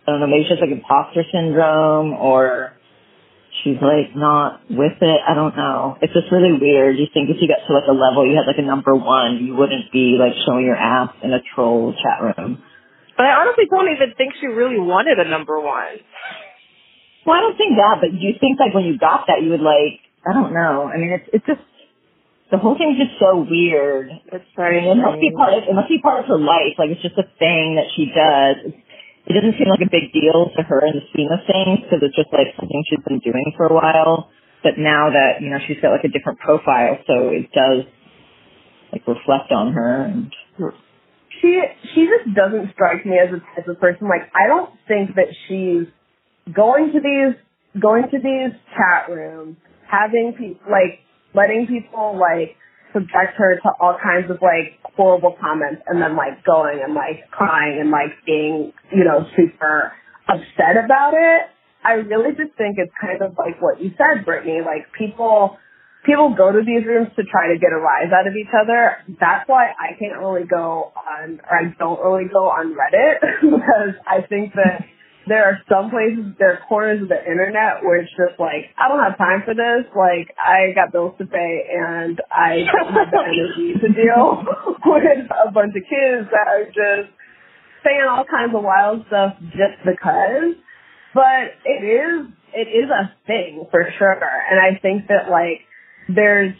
I 0.08 0.16
don't 0.16 0.20
know, 0.24 0.26
maybe 0.26 0.48
she 0.48 0.56
has 0.56 0.60
like 0.64 0.72
imposter 0.72 1.22
syndrome, 1.28 2.16
or 2.16 2.72
she's 3.60 3.76
like 3.84 4.16
not 4.16 4.64
with 4.70 4.96
it. 5.04 5.20
I 5.20 5.34
don't 5.34 5.56
know. 5.56 5.98
It's 6.00 6.16
just 6.16 6.32
really 6.32 6.56
weird. 6.56 6.96
You 6.96 7.12
think 7.12 7.28
if 7.28 7.36
you 7.44 7.48
got 7.48 7.60
to 7.68 7.72
like 7.76 7.88
a 7.88 7.92
level, 7.92 8.24
you 8.24 8.40
had 8.40 8.48
like 8.48 8.58
a 8.58 8.64
number 8.64 8.96
one, 8.96 9.44
you 9.44 9.52
wouldn't 9.54 9.92
be 9.92 10.16
like 10.16 10.32
showing 10.48 10.64
your 10.64 10.80
ass 10.80 11.12
in 11.22 11.32
a 11.32 11.44
troll 11.54 11.92
chat 11.92 12.24
room. 12.24 12.62
But 13.18 13.26
I 13.26 13.42
honestly 13.42 13.66
don't 13.66 13.90
even 13.90 14.14
think 14.14 14.38
she 14.38 14.46
really 14.46 14.78
wanted 14.78 15.18
a 15.18 15.26
number 15.26 15.58
one. 15.58 15.98
Well, 17.26 17.34
I 17.34 17.42
don't 17.42 17.58
think 17.58 17.74
that, 17.74 17.98
but 17.98 18.14
do 18.14 18.22
you 18.22 18.38
think 18.38 18.62
like 18.62 18.72
when 18.72 18.86
you 18.86 18.94
got 18.96 19.26
that, 19.26 19.42
you 19.42 19.50
would 19.50 19.60
like, 19.60 19.98
I 20.22 20.32
don't 20.32 20.54
know. 20.54 20.86
I 20.86 20.96
mean, 20.96 21.10
it's 21.10 21.26
it's 21.34 21.46
just 21.50 21.60
the 22.54 22.62
whole 22.62 22.78
thing's 22.78 22.96
just 22.96 23.18
so 23.18 23.42
weird. 23.42 24.14
It's 24.30 24.46
very. 24.54 24.78
I 24.78 24.94
mean, 24.94 24.96
it 24.96 25.02
must 25.02 25.20
be 25.20 25.34
part 25.34 25.52
of 25.52 25.66
it 25.66 25.74
must 25.74 25.90
be 25.90 25.98
part 25.98 26.22
of 26.22 26.30
her 26.30 26.38
life. 26.38 26.78
Like 26.78 26.94
it's 26.94 27.02
just 27.02 27.18
a 27.18 27.26
thing 27.42 27.74
that 27.74 27.90
she 27.98 28.06
does. 28.14 28.70
It 29.28 29.34
doesn't 29.34 29.58
seem 29.58 29.68
like 29.68 29.82
a 29.82 29.90
big 29.90 30.14
deal 30.14 30.48
to 30.56 30.62
her 30.62 30.80
in 30.86 30.96
the 30.96 31.04
scheme 31.12 31.28
of 31.28 31.42
things 31.44 31.84
because 31.84 32.00
it's 32.00 32.16
just 32.16 32.32
like 32.32 32.54
something 32.54 32.80
she's 32.86 33.04
been 33.04 33.20
doing 33.20 33.52
for 33.58 33.66
a 33.66 33.74
while. 33.74 34.30
But 34.62 34.78
now 34.78 35.10
that, 35.12 35.42
you 35.44 35.50
know, 35.50 35.58
she's 35.68 35.76
got 35.82 35.92
like 35.92 36.06
a 36.06 36.08
different 36.08 36.40
profile, 36.40 36.96
so 37.04 37.28
it 37.28 37.52
does 37.52 37.84
like 38.92 39.04
reflect 39.06 39.52
on 39.52 39.74
her 39.74 40.06
and 40.08 40.32
hmm. 40.56 40.72
She 41.40 41.60
she 41.94 42.06
just 42.06 42.34
doesn't 42.34 42.72
strike 42.72 43.04
me 43.06 43.18
as 43.18 43.32
a 43.32 43.40
type 43.54 43.68
of 43.68 43.80
person 43.80 44.08
like 44.08 44.30
I 44.34 44.46
don't 44.46 44.70
think 44.86 45.14
that 45.16 45.28
she's 45.46 45.86
going 46.52 46.92
to 46.92 47.00
these 47.00 47.36
going 47.80 48.04
to 48.10 48.18
these 48.18 48.52
chat 48.74 49.08
rooms, 49.10 49.56
having 49.90 50.34
people 50.36 50.60
like 50.70 51.00
letting 51.34 51.66
people 51.66 52.18
like 52.18 52.56
subject 52.92 53.36
her 53.36 53.56
to 53.60 53.68
all 53.80 53.96
kinds 54.02 54.30
of 54.30 54.38
like 54.40 54.80
horrible 54.96 55.36
comments 55.40 55.82
and 55.86 56.00
then 56.00 56.16
like 56.16 56.44
going 56.44 56.80
and 56.82 56.94
like 56.94 57.28
crying 57.30 57.78
and 57.80 57.90
like 57.90 58.16
being, 58.24 58.72
you 58.92 59.04
know, 59.04 59.26
super 59.36 59.92
upset 60.28 60.82
about 60.82 61.12
it. 61.14 61.42
I 61.84 61.92
really 61.92 62.30
just 62.30 62.56
think 62.56 62.76
it's 62.78 62.92
kind 63.00 63.22
of 63.22 63.36
like 63.38 63.60
what 63.60 63.80
you 63.80 63.92
said, 63.96 64.24
Brittany. 64.24 64.60
Like 64.64 64.90
people, 64.96 65.58
people 66.08 66.32
go 66.32 66.48
to 66.50 66.64
these 66.64 66.88
rooms 66.88 67.12
to 67.20 67.22
try 67.28 67.52
to 67.52 67.60
get 67.60 67.68
a 67.68 67.76
rise 67.76 68.08
out 68.08 68.24
of 68.24 68.32
each 68.32 68.48
other. 68.56 69.04
That's 69.20 69.44
why 69.44 69.76
I 69.76 69.92
can't 70.00 70.16
really 70.16 70.48
go 70.48 70.96
on, 70.96 71.44
or 71.44 71.52
I 71.52 71.68
don't 71.76 72.00
really 72.00 72.24
go 72.32 72.48
on 72.48 72.72
Reddit 72.72 73.20
because 73.44 73.92
I 74.08 74.24
think 74.24 74.56
that 74.56 74.88
there 75.28 75.44
are 75.44 75.60
some 75.68 75.92
places, 75.92 76.32
there 76.40 76.56
are 76.56 76.60
corners 76.64 77.04
of 77.04 77.12
the 77.12 77.20
internet 77.20 77.84
where 77.84 78.00
it's 78.00 78.10
just 78.16 78.40
like, 78.40 78.72
I 78.80 78.88
don't 78.88 79.04
have 79.04 79.20
time 79.20 79.44
for 79.44 79.52
this. 79.52 79.84
Like, 79.92 80.32
I 80.40 80.72
got 80.72 80.90
bills 80.90 81.12
to 81.20 81.26
pay 81.28 81.68
and 81.68 82.16
I 82.32 82.64
don't 82.64 82.96
have 82.96 83.12
the 83.12 83.20
energy 83.20 83.76
to 83.76 83.88
deal 83.92 84.48
with 84.88 85.28
a 85.28 85.52
bunch 85.52 85.76
of 85.76 85.84
kids 85.84 86.32
that 86.32 86.48
are 86.48 86.64
just 86.72 87.12
saying 87.84 88.08
all 88.08 88.24
kinds 88.24 88.56
of 88.56 88.64
wild 88.64 89.04
stuff 89.12 89.36
just 89.52 89.84
because. 89.84 90.56
But 91.12 91.60
it 91.68 91.84
is, 91.84 92.32
it 92.56 92.68
is 92.72 92.88
a 92.88 93.12
thing 93.28 93.68
for 93.70 93.84
sure. 93.98 94.16
And 94.16 94.56
I 94.56 94.80
think 94.80 95.12
that 95.12 95.28
like, 95.28 95.67
there's, 96.08 96.54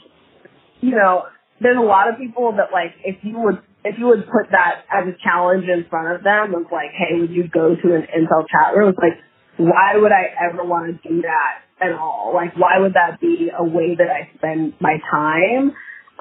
you 0.81 0.93
know, 0.93 1.25
there's 1.61 1.79
a 1.79 1.87
lot 1.87 2.09
of 2.09 2.19
people 2.19 2.53
that 2.57 2.73
like, 2.73 2.95
if 3.05 3.17
you 3.23 3.39
would 3.41 3.59
if 3.85 3.99
you 3.99 4.07
would 4.07 4.27
put 4.27 4.51
that 4.51 4.85
as 4.93 5.07
a 5.07 5.17
challenge 5.23 5.65
in 5.65 5.87
front 5.89 6.15
of 6.17 6.25
them 6.25 6.55
of 6.55 6.71
like, 6.73 6.91
hey, 6.93 7.21
would 7.21 7.31
you 7.31 7.49
go 7.49 7.75
to 7.75 7.95
an 7.95 8.03
incel 8.11 8.45
chat 8.51 8.77
room? 8.77 8.91
It's 8.91 8.99
like, 8.99 9.19
why 9.57 9.97
would 9.97 10.13
I 10.13 10.29
ever 10.51 10.65
want 10.65 10.87
to 11.03 11.09
do 11.09 11.23
that 11.23 11.63
at 11.81 11.93
all? 11.93 12.33
Like, 12.35 12.57
why 12.57 12.79
would 12.79 12.95
that 12.95 13.21
be 13.21 13.51
a 13.57 13.65
way 13.65 13.95
that 13.97 14.09
I 14.09 14.31
spend 14.37 14.75
my 14.81 14.99
time? 15.11 15.73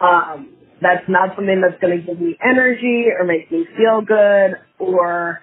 Um, 0.01 0.53
that's 0.81 1.05
not 1.09 1.35
something 1.35 1.61
that's 1.61 1.81
going 1.81 1.99
to 1.99 2.05
give 2.05 2.21
me 2.21 2.37
energy 2.43 3.07
or 3.17 3.25
make 3.25 3.51
me 3.51 3.65
feel 3.75 4.01
good 4.01 4.57
or 4.79 5.41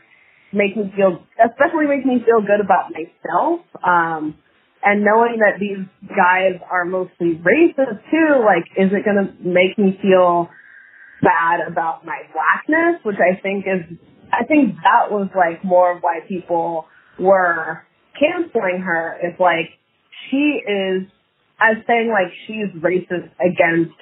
make 0.52 0.76
me 0.76 0.92
feel, 0.96 1.26
especially 1.42 1.86
make 1.86 2.06
me 2.06 2.22
feel 2.24 2.40
good 2.40 2.62
about 2.62 2.92
myself. 2.94 3.60
Um, 3.82 4.38
and 4.84 5.02
knowing 5.02 5.38
that 5.38 5.58
these 5.58 5.86
guys 6.08 6.60
are 6.70 6.84
mostly 6.84 7.40
racist 7.40 8.04
too, 8.10 8.44
like, 8.44 8.64
is 8.76 8.92
it 8.92 9.04
going 9.04 9.16
to 9.16 9.32
make 9.42 9.78
me 9.78 9.98
feel 10.02 10.50
bad 11.22 11.66
about 11.66 12.04
my 12.04 12.20
blackness, 12.32 13.00
which 13.02 13.16
I 13.16 13.40
think 13.40 13.64
is, 13.64 13.96
I 14.30 14.44
think 14.44 14.74
that 14.84 15.10
was 15.10 15.28
like 15.34 15.64
more 15.64 15.96
of 15.96 16.02
why 16.02 16.20
people 16.28 16.86
were 17.18 17.82
canceling 18.18 18.82
her 18.84 19.16
is 19.22 19.34
like, 19.40 19.70
she 20.30 20.60
is, 20.66 21.08
as 21.58 21.82
saying 21.86 22.10
like 22.10 22.32
she's 22.46 22.68
racist 22.82 23.30
against 23.40 23.96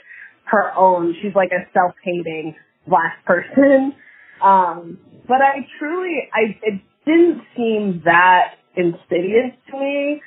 her 0.46 0.72
own, 0.76 1.14
she's 1.22 1.34
like 1.34 1.50
a 1.52 1.70
self-hating 1.72 2.56
black 2.86 3.24
person. 3.24 3.94
Um, 4.42 4.98
but 5.28 5.36
I 5.36 5.64
truly, 5.78 6.28
I, 6.34 6.58
it 6.62 6.82
didn't 7.06 7.42
seem 7.56 8.02
that 8.04 8.54
insidious 8.74 9.54
to 9.70 9.78
me. 9.78 10.20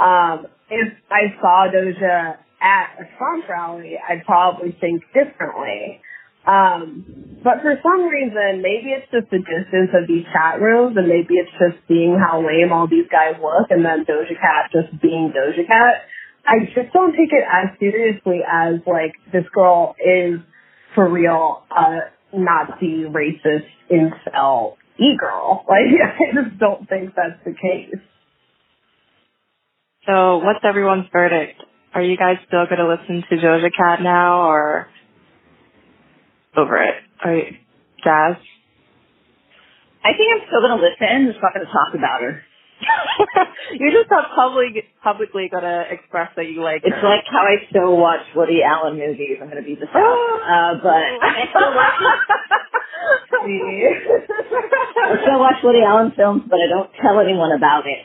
Um, 0.00 0.46
if 0.70 0.94
I 1.10 1.34
saw 1.40 1.68
Doja 1.68 2.38
at 2.62 2.88
a 3.00 3.04
Trump 3.18 3.48
rally, 3.48 3.98
I'd 3.98 4.24
probably 4.24 4.76
think 4.80 5.02
differently. 5.12 6.00
Um, 6.46 7.40
but 7.44 7.60
for 7.62 7.76
some 7.82 8.08
reason, 8.08 8.62
maybe 8.62 8.96
it's 8.96 9.10
just 9.12 9.30
the 9.30 9.38
distance 9.38 9.92
of 9.94 10.08
these 10.08 10.24
chat 10.32 10.60
rooms, 10.60 10.96
and 10.96 11.08
maybe 11.08 11.36
it's 11.36 11.52
just 11.60 11.76
seeing 11.88 12.16
how 12.18 12.40
lame 12.40 12.72
all 12.72 12.88
these 12.88 13.08
guys 13.12 13.36
look, 13.40 13.68
and 13.70 13.84
then 13.84 14.04
Doja 14.04 14.36
Cat 14.40 14.72
just 14.72 14.90
being 15.02 15.32
Doja 15.36 15.66
Cat. 15.66 16.02
I 16.46 16.64
just 16.74 16.92
don't 16.92 17.12
take 17.12 17.32
it 17.32 17.44
as 17.44 17.78
seriously 17.78 18.40
as 18.48 18.80
like 18.86 19.12
this 19.32 19.44
girl 19.54 19.94
is 20.00 20.40
for 20.94 21.08
real 21.08 21.64
a 21.70 22.10
Nazi 22.32 23.04
racist 23.04 23.68
incel 23.90 24.76
e 24.98 25.16
girl. 25.18 25.64
Like 25.68 25.92
I 26.02 26.34
just 26.34 26.58
don't 26.58 26.88
think 26.88 27.14
that's 27.14 27.40
the 27.44 27.52
case. 27.52 28.00
So, 30.06 30.38
what's 30.38 30.60
everyone's 30.64 31.06
verdict? 31.12 31.62
Are 31.94 32.02
you 32.02 32.16
guys 32.16 32.36
still 32.46 32.66
going 32.66 32.78
to 32.78 32.88
listen 32.88 33.24
to 33.28 33.36
Doja 33.36 33.70
Cat 33.76 34.00
now, 34.02 34.48
or 34.48 34.88
over 36.56 36.76
it. 36.82 36.94
Are 37.22 37.34
you, 37.36 37.44
Jazz? 38.02 38.36
I 40.02 40.16
think 40.16 40.32
I'm 40.32 40.40
still 40.48 40.62
gonna 40.62 40.80
listen, 40.80 41.28
just 41.28 41.42
not 41.42 41.52
gonna 41.52 41.66
talk 41.66 41.92
about 41.94 42.22
her. 42.22 42.42
You're 43.78 43.92
just 43.92 44.10
not 44.10 44.32
publicly 44.34 44.82
publicly 45.04 45.48
gonna 45.52 45.84
express 45.90 46.30
that 46.36 46.48
you 46.48 46.62
like. 46.62 46.80
It's 46.84 46.96
her. 46.96 47.08
like 47.08 47.24
how 47.28 47.44
I 47.44 47.68
still 47.68 47.96
watch 47.98 48.24
Woody 48.34 48.62
Allen 48.64 48.96
movies. 48.98 49.36
I'm 49.40 49.48
gonna 49.48 49.62
be 49.62 49.74
the 49.74 49.86
South, 49.92 50.40
uh, 50.48 50.80
but 50.82 51.04
I 51.20 51.44
still 51.52 51.74
watch. 51.76 52.00
I 53.40 55.22
still 55.22 55.38
watch 55.38 55.62
Woody 55.62 55.82
Allen 55.84 56.12
films, 56.16 56.42
but 56.48 56.56
I 56.56 56.66
don't 56.68 56.90
tell 57.00 57.20
anyone 57.20 57.52
about 57.52 57.84
it. 57.86 58.00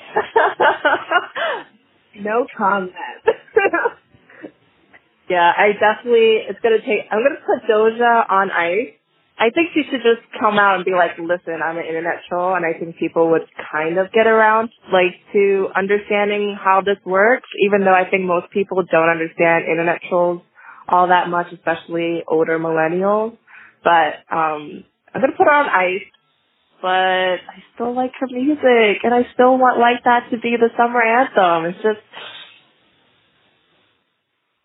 No 2.20 2.48
comment. 2.58 2.94
Yeah, 5.30 5.52
I 5.58 5.72
definitely, 5.74 6.44
it's 6.50 6.60
gonna 6.62 6.82
take, 6.82 7.08
I'm 7.12 7.24
gonna 7.24 7.42
put 7.46 7.70
Doja 7.70 8.30
on 8.30 8.52
ice. 8.52 8.94
I 9.40 9.50
think 9.50 9.70
she 9.74 9.84
should 9.90 10.02
just 10.04 10.22
come 10.40 10.60
out 10.60 10.76
and 10.76 10.86
be 10.86 10.92
like, 10.94 11.18
listen, 11.18 11.60
I'm 11.66 11.78
an 11.78 11.86
internet 11.86 12.22
troll, 12.30 12.56
and 12.56 12.66
I 12.66 12.78
think 12.78 12.98
people 12.98 13.32
would 13.32 13.44
kind 13.72 13.98
of 13.98 14.12
get 14.14 14.28
around, 14.28 14.70
like, 14.94 15.16
to 15.34 15.70
understanding 15.76 16.56
how 16.62 16.82
this 16.82 16.98
works, 17.06 17.50
even 17.66 17.84
though 17.86 17.96
I 17.96 18.10
think 18.10 18.26
most 18.26 18.52
people 18.52 18.84
don't 18.92 19.10
understand 19.10 19.66
internet 19.66 20.02
trolls 20.10 20.42
all 20.88 21.08
that 21.08 21.30
much, 21.30 21.48
especially 21.54 22.24
older 22.28 22.60
millennials. 22.60 23.38
But, 23.84 24.22
um, 24.32 24.86
I'm 25.14 25.22
gonna 25.22 25.34
put 25.38 25.48
her 25.48 25.54
on 25.54 25.70
ice, 25.70 26.06
but 26.86 27.42
I 27.42 27.66
still 27.74 27.96
like 27.96 28.12
her 28.20 28.28
music, 28.30 29.02
and 29.02 29.12
I 29.12 29.26
still 29.34 29.58
want 29.58 29.80
Like 29.80 30.04
That 30.04 30.30
to 30.30 30.38
be 30.38 30.54
the 30.56 30.70
summer 30.78 31.02
anthem. 31.02 31.66
It's 31.74 31.82
just, 31.82 32.06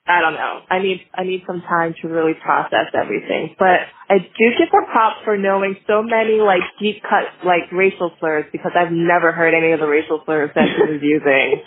I 0.07 0.21
don't 0.21 0.35
know. 0.35 0.61
I 0.69 0.81
need 0.81 1.01
I 1.15 1.25
need 1.25 1.45
some 1.47 1.63
time 1.63 1.95
to 2.03 2.09
really 2.09 2.35
process 2.35 2.93
everything. 2.93 3.57
But 3.59 3.89
I 4.11 4.19
do 4.19 4.47
give 4.59 4.69
her 4.71 4.85
props 4.93 5.21
for 5.25 5.39
knowing 5.39 5.77
so 5.87 6.03
many 6.03 6.43
like 6.45 6.61
deep 6.79 7.03
cut 7.03 7.25
like 7.47 7.73
racial 7.73 8.13
slurs 8.21 8.45
because 8.53 8.73
I've 8.77 8.93
never 8.93 9.33
heard 9.33 9.55
any 9.55 9.73
of 9.73 9.81
the 9.81 9.89
racial 9.89 10.21
slurs 10.27 10.51
that 10.55 10.69
she 10.77 10.93
was 10.93 11.01
using. 11.01 11.65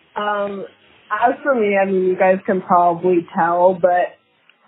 um, 0.16 0.66
as 1.10 1.32
for 1.42 1.54
me, 1.54 1.78
I 1.80 1.86
mean, 1.86 2.04
you 2.04 2.16
guys 2.18 2.40
can 2.44 2.60
probably 2.60 3.26
tell, 3.34 3.72
but 3.80 4.20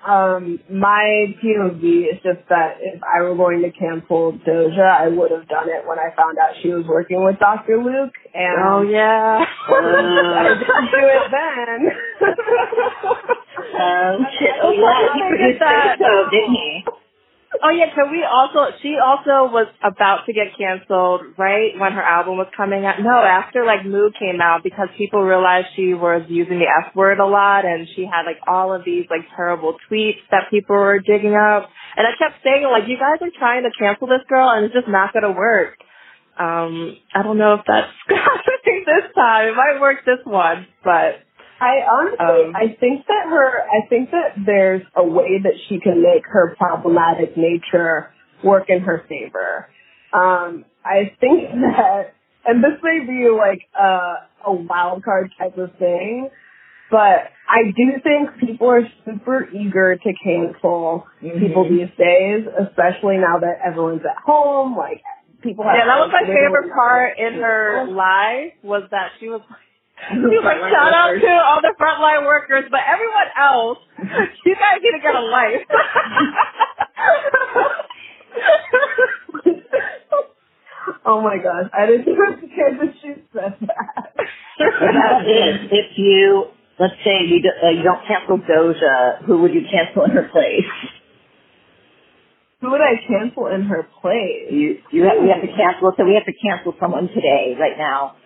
um, 0.06 0.60
my 0.70 1.34
POV 1.42 1.82
is 2.12 2.20
just 2.22 2.46
that 2.48 2.76
if 2.80 3.00
I 3.02 3.22
were 3.22 3.34
going 3.34 3.62
to 3.62 3.70
cancel 3.70 4.32
Doja, 4.46 4.84
I 5.00 5.08
would 5.08 5.30
have 5.30 5.48
done 5.48 5.68
it 5.68 5.86
when 5.86 5.98
I 5.98 6.14
found 6.14 6.38
out 6.38 6.54
she 6.62 6.68
was 6.68 6.84
working 6.86 7.24
with 7.24 7.38
Dr. 7.38 7.82
Luke. 7.82 8.14
And 8.34 8.56
oh 8.62 8.82
yeah, 8.82 9.44
I 9.68 10.54
didn't 10.58 10.90
do 10.90 11.02
it 11.08 11.30
then. 11.34 11.80
um, 13.80 14.26
shit. 14.38 14.54
Oh 14.62 14.72
yeah, 14.72 15.14
he 15.14 15.20
produced 15.28 15.60
that, 15.60 15.98
didn't 16.30 16.50
he? 16.52 16.84
Oh 17.62 17.70
yeah, 17.70 17.94
can 17.94 18.10
we 18.10 18.24
also? 18.24 18.74
She 18.82 18.96
also 18.98 19.52
was 19.52 19.68
about 19.82 20.26
to 20.26 20.32
get 20.32 20.56
canceled, 20.58 21.38
right 21.38 21.78
when 21.78 21.92
her 21.92 22.02
album 22.02 22.36
was 22.36 22.48
coming 22.56 22.84
out. 22.84 22.98
No, 23.00 23.14
after 23.14 23.64
like 23.64 23.86
Moo 23.86 24.10
came 24.18 24.40
out 24.40 24.64
because 24.64 24.88
people 24.98 25.22
realized 25.22 25.68
she 25.76 25.94
was 25.94 26.22
using 26.28 26.58
the 26.58 26.66
F 26.66 26.96
word 26.96 27.20
a 27.20 27.26
lot, 27.26 27.64
and 27.64 27.86
she 27.94 28.02
had 28.02 28.26
like 28.26 28.38
all 28.48 28.74
of 28.74 28.84
these 28.84 29.06
like 29.10 29.22
terrible 29.36 29.76
tweets 29.90 30.18
that 30.30 30.50
people 30.50 30.74
were 30.74 30.98
digging 30.98 31.34
up. 31.34 31.70
And 31.96 32.06
I 32.06 32.10
kept 32.18 32.42
saying 32.42 32.66
like, 32.70 32.88
you 32.88 32.98
guys 32.98 33.22
are 33.22 33.30
trying 33.38 33.62
to 33.62 33.70
cancel 33.78 34.08
this 34.08 34.24
girl, 34.28 34.50
and 34.50 34.64
it's 34.64 34.74
just 34.74 34.88
not 34.88 35.12
gonna 35.12 35.32
work. 35.32 35.78
Um, 36.38 36.96
I 37.14 37.22
don't 37.22 37.38
know 37.38 37.54
if 37.54 37.60
that's 37.66 37.92
happening 38.08 38.84
this 38.86 39.14
time. 39.14 39.48
It 39.48 39.54
might 39.54 39.80
work 39.80 40.04
this 40.04 40.18
one, 40.24 40.66
but 40.82 41.22
I 41.64 41.80
honestly, 41.88 42.48
um, 42.48 42.56
I 42.56 42.76
think 42.78 43.06
that 43.06 43.24
her, 43.30 43.62
I 43.62 43.88
think 43.88 44.10
that 44.10 44.36
there's 44.44 44.82
a 44.94 45.02
way 45.02 45.40
that 45.42 45.54
she 45.68 45.80
can 45.80 46.02
make 46.02 46.26
her 46.26 46.54
problematic 46.58 47.38
nature 47.38 48.12
work 48.44 48.66
in 48.68 48.82
her 48.82 49.04
favor. 49.08 49.68
Um, 50.12 50.66
I 50.84 51.16
think 51.20 51.48
that, 51.54 52.12
and 52.44 52.62
this 52.62 52.78
may 52.82 53.06
be 53.06 53.28
like 53.30 53.62
a, 53.78 54.28
a 54.46 54.52
wild 54.52 55.04
card 55.04 55.32
type 55.38 55.56
of 55.56 55.70
thing, 55.78 56.28
but 56.90 57.32
I 57.48 57.72
do 57.74 57.98
think 58.02 58.46
people 58.46 58.68
are 58.68 58.86
super 59.06 59.48
eager 59.48 59.96
to 59.96 60.12
cancel 60.22 61.06
mm-hmm. 61.22 61.38
people 61.38 61.64
these 61.64 61.88
days, 61.96 62.44
especially 62.60 63.16
now 63.16 63.40
that 63.40 63.60
everyone's 63.64 64.02
at 64.04 64.22
home. 64.22 64.76
Like 64.76 65.00
people 65.42 65.64
have. 65.64 65.76
Yeah, 65.78 65.86
that 65.86 65.98
was 65.98 66.10
my 66.12 66.28
favorite 66.28 66.74
part 66.74 67.18
in 67.18 67.40
her 67.40 67.86
live 67.88 68.52
was 68.62 68.82
that 68.90 69.12
she 69.18 69.28
was 69.28 69.40
like, 70.44 70.58
shout 70.70 70.92
out 70.92 71.14
to 71.14 71.30
all 71.44 71.60
the 71.62 71.72
frontline 71.80 72.26
workers, 72.26 72.64
but 72.70 72.80
everyone 72.86 73.28
else, 73.38 73.78
you 74.44 74.54
guys 74.54 74.78
need 74.82 74.92
to 74.92 75.00
get 75.02 75.14
a 75.14 75.20
life. 75.20 75.62
oh 81.06 81.22
my 81.22 81.38
gosh, 81.38 81.70
I 81.72 81.86
didn't 81.86 82.08
even 82.08 82.50
care 82.54 82.76
that 82.78 82.94
she 83.00 83.14
said 83.32 83.56
that. 83.60 84.14
if, 84.58 85.72
if 85.72 85.98
you, 85.98 86.48
let's 86.78 86.94
say 87.04 87.24
you, 87.26 87.40
do, 87.42 87.48
uh, 87.62 87.70
you 87.70 87.82
don't 87.82 88.06
cancel 88.06 88.38
Doja, 88.38 89.24
who 89.24 89.38
would 89.42 89.52
you 89.54 89.62
cancel 89.70 90.04
in 90.04 90.10
her 90.10 90.28
place? 90.30 90.66
Who 92.60 92.70
would 92.70 92.80
I 92.80 92.94
cancel 93.06 93.46
in 93.48 93.62
her 93.62 93.82
place? 94.00 94.50
You, 94.50 94.78
you 94.90 95.04
have, 95.04 95.18
we 95.22 95.28
have 95.28 95.42
to 95.42 95.48
cancel, 95.48 95.92
so 95.96 96.04
we 96.04 96.14
have 96.14 96.26
to 96.26 96.32
cancel 96.32 96.74
someone 96.80 97.08
today, 97.08 97.56
right 97.58 97.78
now 97.78 98.16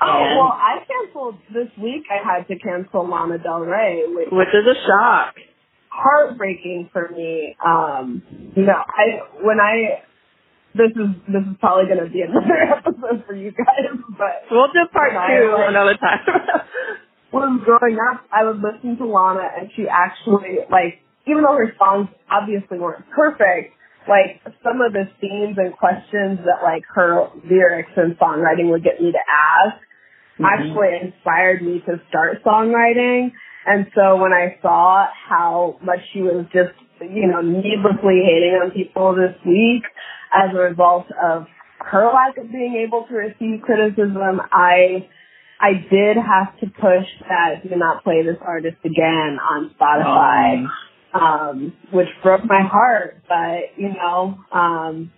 Oh 0.00 0.22
And- 0.24 0.38
well, 0.38 0.52
I 0.52 0.84
canceled 0.86 1.38
this 1.52 1.68
week. 1.82 2.04
I 2.10 2.18
had 2.22 2.46
to 2.48 2.58
cancel 2.58 3.06
Lana 3.08 3.38
Del 3.38 3.60
Rey, 3.60 4.02
which 4.08 4.28
Which 4.30 4.48
is 4.54 4.66
a 4.66 4.74
shock. 4.86 5.34
heartbreaking 5.88 6.90
for 6.92 7.08
me. 7.16 7.56
Um, 7.64 8.22
you 8.56 8.64
know, 8.64 8.74
I 8.76 9.20
when 9.42 9.60
I 9.60 10.02
this 10.74 10.90
is 10.90 11.08
this 11.28 11.42
is 11.42 11.56
probably 11.60 11.86
going 11.86 12.04
to 12.04 12.10
be 12.10 12.20
another 12.28 12.58
episode 12.74 13.24
for 13.26 13.34
you 13.34 13.52
guys, 13.52 13.94
but 14.18 14.42
We'll 14.50 14.66
do 14.72 14.80
part 14.92 15.12
two 15.12 15.16
right. 15.16 15.68
another 15.68 15.96
time. 15.96 16.20
when 17.30 17.42
I 17.44 17.46
was 17.54 17.62
growing 17.64 17.98
up, 18.10 18.24
I 18.32 18.44
would 18.44 18.58
listen 18.60 18.96
to 18.98 19.06
Lana, 19.06 19.46
and 19.56 19.70
she 19.76 19.86
actually 19.88 20.58
like, 20.70 20.98
even 21.26 21.42
though 21.44 21.54
her 21.56 21.72
songs 21.78 22.08
obviously 22.30 22.78
weren't 22.78 23.04
perfect, 23.14 23.73
like 24.08 24.40
some 24.62 24.80
of 24.80 24.92
the 24.92 25.08
themes 25.20 25.56
and 25.56 25.72
questions 25.76 26.40
that 26.44 26.62
like 26.62 26.82
her 26.94 27.28
lyrics 27.48 27.92
and 27.96 28.18
songwriting 28.18 28.70
would 28.70 28.84
get 28.84 29.00
me 29.00 29.12
to 29.12 29.18
ask 29.18 29.80
actually 30.42 30.98
inspired 31.00 31.62
me 31.62 31.82
to 31.86 32.00
start 32.08 32.42
songwriting. 32.44 33.32
And 33.66 33.86
so 33.94 34.16
when 34.16 34.32
I 34.32 34.58
saw 34.60 35.06
how 35.28 35.78
much 35.82 36.00
she 36.12 36.20
was 36.20 36.44
just, 36.52 36.74
you 37.00 37.26
know, 37.28 37.40
needlessly 37.40 38.20
hating 38.24 38.60
on 38.62 38.70
people 38.72 39.14
this 39.14 39.36
week 39.46 39.84
as 40.32 40.54
a 40.54 40.58
result 40.58 41.06
of 41.22 41.46
her 41.78 42.10
lack 42.12 42.36
of 42.36 42.50
being 42.50 42.84
able 42.86 43.06
to 43.08 43.14
receive 43.14 43.62
criticism, 43.62 44.40
I 44.52 45.08
I 45.60 45.72
did 45.90 46.16
have 46.16 46.58
to 46.60 46.66
push 46.66 47.06
that 47.28 47.62
do 47.62 47.76
not 47.76 48.04
play 48.04 48.22
this 48.22 48.36
artist 48.42 48.76
again 48.84 49.38
on 49.40 49.70
Spotify, 49.80 50.58
um, 50.58 50.72
which 51.92 52.08
broke 52.22 52.44
my 52.44 52.62
heart. 52.62 53.22
But 53.28 53.78
you 53.78 53.88
know, 53.94 54.38
um, 54.52 55.12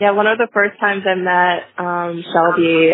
yeah, 0.00 0.10
one 0.12 0.26
of 0.26 0.38
the 0.38 0.48
first 0.52 0.78
times 0.78 1.04
I 1.06 1.14
met 1.14 1.64
um 1.78 2.22
Shelby, 2.32 2.92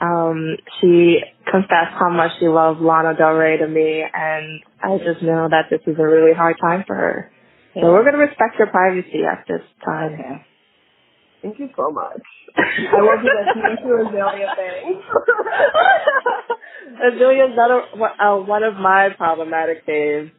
um, 0.00 0.56
she 0.80 1.20
confessed 1.50 1.96
how 1.98 2.10
much 2.10 2.32
she 2.38 2.48
loved 2.48 2.80
Lana 2.80 3.14
Del 3.16 3.32
Rey 3.32 3.56
to 3.58 3.68
me 3.68 4.02
and 4.02 4.60
I 4.82 4.98
just 4.98 5.22
know 5.22 5.48
that 5.48 5.66
this 5.70 5.80
is 5.86 5.96
a 5.98 6.06
really 6.06 6.34
hard 6.34 6.56
time 6.60 6.84
for 6.86 6.94
her. 6.94 7.30
So 7.74 7.80
we're 7.92 8.04
gonna 8.04 8.18
respect 8.18 8.56
her 8.58 8.66
privacy 8.66 9.22
at 9.24 9.46
this 9.48 9.62
time. 9.84 10.12
Okay. 10.14 10.46
thank 11.42 11.58
you 11.58 11.68
so 11.76 11.90
much. 11.90 12.22
I 12.56 13.00
will 13.00 13.18
be 13.18 13.28
listening 13.28 13.76
to 13.82 13.88
Azealia 14.04 14.56
Banks. 14.56 15.06
Azealia's 17.04 17.52
another 17.52 17.82
uh, 18.20 18.36
one 18.44 18.62
of 18.62 18.74
my 18.76 19.08
problematic 19.16 19.86
faves. 19.86 20.30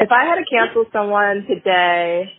If 0.00 0.10
I 0.10 0.24
had 0.24 0.36
to 0.36 0.44
cancel 0.48 0.86
someone 0.92 1.44
today, 1.46 2.32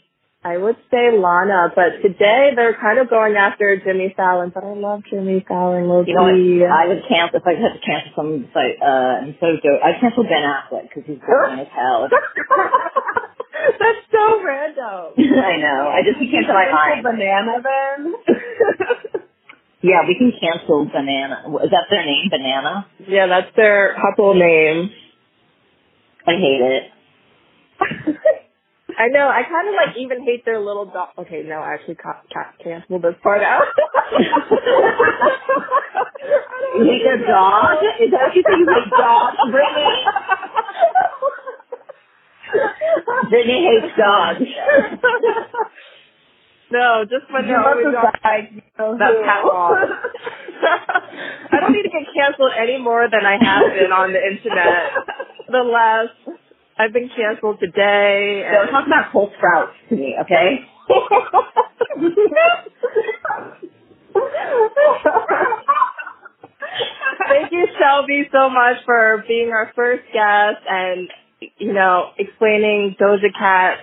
I 0.44 0.58
would 0.58 0.78
say 0.90 1.14
Lana, 1.14 1.70
but 1.76 2.02
today 2.02 2.52
they're 2.56 2.74
kind 2.74 2.98
of 2.98 3.10
going 3.10 3.36
after 3.36 3.78
Jimmy 3.78 4.14
Fallon, 4.18 4.52
but 4.54 4.64
I 4.64 4.74
love 4.74 5.04
Jimmy 5.08 5.46
Fallon. 5.48 5.86
You 6.08 6.16
know 6.18 6.26
what? 6.26 6.34
I 6.74 6.88
would 6.90 7.04
cancel 7.08 7.38
if 7.38 7.46
I 7.46 7.54
had 7.54 7.78
to 7.78 7.82
cancel 7.86 8.12
some 8.18 8.50
site. 8.52 8.82
Uh, 8.82 9.22
and 9.22 9.36
so 9.40 9.54
do 9.62 9.70
I'd 9.78 10.02
cancel 10.02 10.24
Ben 10.24 10.42
Affleck 10.42 10.90
because 10.90 11.04
he's 11.06 11.22
boring 11.22 11.60
as 11.60 11.68
hell. 11.70 12.10
That's 13.80 14.02
so 14.12 14.42
random. 14.44 15.14
I 15.22 15.58
know. 15.62 15.94
I 15.94 16.02
just 16.02 16.18
came 16.18 16.42
to 16.42 16.54
my 16.54 16.72
mind. 16.74 17.04
Banana 17.04 17.62
then. 17.62 18.16
Yeah, 19.84 20.06
we 20.08 20.14
can 20.16 20.32
cancel 20.40 20.86
Banana. 20.86 21.42
Is 21.64 21.72
that 21.72 21.86
their 21.90 22.06
name? 22.06 22.30
Banana? 22.30 22.86
Yeah, 23.08 23.26
that's 23.26 23.56
their 23.56 23.96
couple 23.96 24.36
name. 24.36 24.92
I 26.28 26.34
hate 26.34 26.62
it. 26.62 26.84
I 28.98 29.08
know. 29.08 29.28
I 29.30 29.44
kind 29.44 29.68
of 29.70 29.74
like 29.76 29.98
even 29.98 30.24
hate 30.24 30.44
their 30.46 30.60
little 30.60 30.86
dog. 30.86 31.10
Okay, 31.18 31.44
no, 31.46 31.56
I 31.60 31.74
actually 31.76 31.96
ca- 31.96 32.22
ca- 32.34 32.54
cancel 32.64 33.00
this 33.00 33.16
part 33.24 33.42
out. 33.44 33.64
You 36.76 36.86
hate 36.86 37.04
their 37.04 37.18
dog? 37.28 37.78
Is 38.00 38.12
that 38.12 38.22
what 38.28 38.36
you 38.36 38.44
think? 38.44 38.60
You 38.60 38.68
hate 38.74 38.92
dogs, 38.98 39.38
Brittany? 39.52 40.06
Brittany 43.30 43.60
hates 43.68 43.94
dogs. 43.98 44.40
no, 46.72 47.04
just 47.04 47.32
when 47.32 47.44
You 47.44 47.50
they're 47.50 47.60
must 47.60 47.68
always 47.68 47.88
on 47.88 48.12
decide, 48.14 48.48
you 48.56 48.62
know, 48.80 48.98
that 48.98 49.14
who. 49.14 49.24
catwalk. 49.24 49.78
I 51.52 51.60
don't 51.60 51.74
need 51.74 51.84
to 51.84 51.90
get 51.90 52.08
canceled 52.16 52.52
any 52.58 52.78
more 52.78 53.08
than 53.12 53.26
I 53.26 53.38
have 53.44 53.74
been 53.74 53.92
on 53.92 54.14
the 54.14 54.20
internet. 54.24 54.94
The 55.52 55.64
last, 55.64 56.16
I've 56.82 56.94
been 56.94 57.10
canceled 57.16 57.60
today. 57.60 58.44
So 58.50 58.72
talk 58.72 58.88
about 58.88 59.12
Cole 59.12 59.32
Sprouse 59.38 59.70
to 59.90 59.96
me, 59.96 60.16
okay? 60.22 60.66
Thank 67.30 67.52
you, 67.52 67.68
Shelby, 67.78 68.28
so 68.32 68.50
much 68.50 68.78
for 68.84 69.24
being 69.28 69.52
our 69.52 69.72
first 69.76 70.04
guest 70.12 70.66
and, 70.68 71.08
you 71.60 71.72
know, 71.72 72.10
explaining 72.18 72.96
Doja 73.00 73.32
Cat 73.38 73.78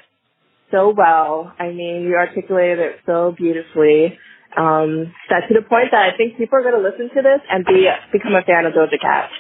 so 0.73 0.93
well. 0.97 1.53
I 1.57 1.69
mean, 1.69 2.03
you 2.03 2.17
articulated 2.17 2.81
it 2.81 2.97
so 3.07 3.33
beautifully. 3.37 4.19
Um, 4.57 5.15
that 5.31 5.47
to 5.47 5.55
the 5.55 5.63
point 5.63 5.93
that 5.93 6.11
I 6.13 6.17
think 6.17 6.37
people 6.37 6.59
are 6.59 6.63
going 6.63 6.75
to 6.75 6.81
listen 6.83 7.15
to 7.15 7.23
this 7.23 7.41
and 7.49 7.65
be 7.65 7.87
become 8.13 8.35
a 8.35 8.43
fan 8.43 8.67
of 8.67 8.73
Doja 8.73 8.99
Cat. 9.01 9.31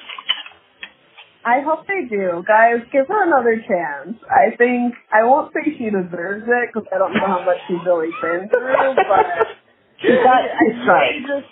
I 1.48 1.62
hope 1.64 1.86
they 1.88 2.04
do. 2.12 2.44
Guys, 2.46 2.84
give 2.92 3.08
her 3.08 3.24
another 3.24 3.56
chance. 3.56 4.18
I 4.28 4.54
think, 4.56 4.92
I 5.10 5.24
won't 5.24 5.48
say 5.54 5.72
she 5.78 5.88
deserves 5.88 6.44
it 6.44 6.68
because 6.68 6.86
I 6.94 6.98
don't 6.98 7.14
know 7.14 7.24
how 7.26 7.40
much 7.44 7.56
she's 7.66 7.80
really 7.86 8.12
been 8.20 8.48
through, 8.52 8.94
but 9.08 9.26
She's 10.00 10.20
got 10.22 10.44
I 10.44 10.46
two 10.60 10.82
strikes. 10.84 11.24
this, 11.26 11.46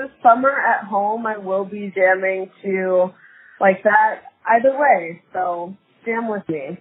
this 0.00 0.10
summer 0.22 0.50
at 0.50 0.84
home 0.88 1.26
I 1.26 1.36
will 1.38 1.64
be 1.66 1.92
jamming 1.94 2.50
to 2.64 3.10
like 3.60 3.82
that 3.84 4.22
either 4.48 4.72
way, 4.76 5.22
so 5.34 5.76
jam 6.04 6.28
with 6.28 6.48
me. 6.48 6.78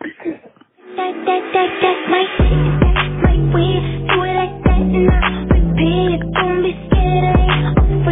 That, 0.00 1.12
that, 1.26 1.42
that, 1.54 1.70
that's 1.82 2.04
my 2.12 2.24
shit, 2.36 2.80
that's 2.84 3.14
my 3.24 3.36
way. 3.56 3.74
Do 4.06 4.22
it 4.22 4.34
like 4.36 4.56
that 4.62 4.82
and 4.84 5.10
I'll 5.10 5.46
repeat. 5.48 6.14
it. 6.14 6.20
Don't 6.34 6.62
be 6.62 6.72
scared, 6.86 7.24
I 7.24 7.42
ain't 7.42 8.04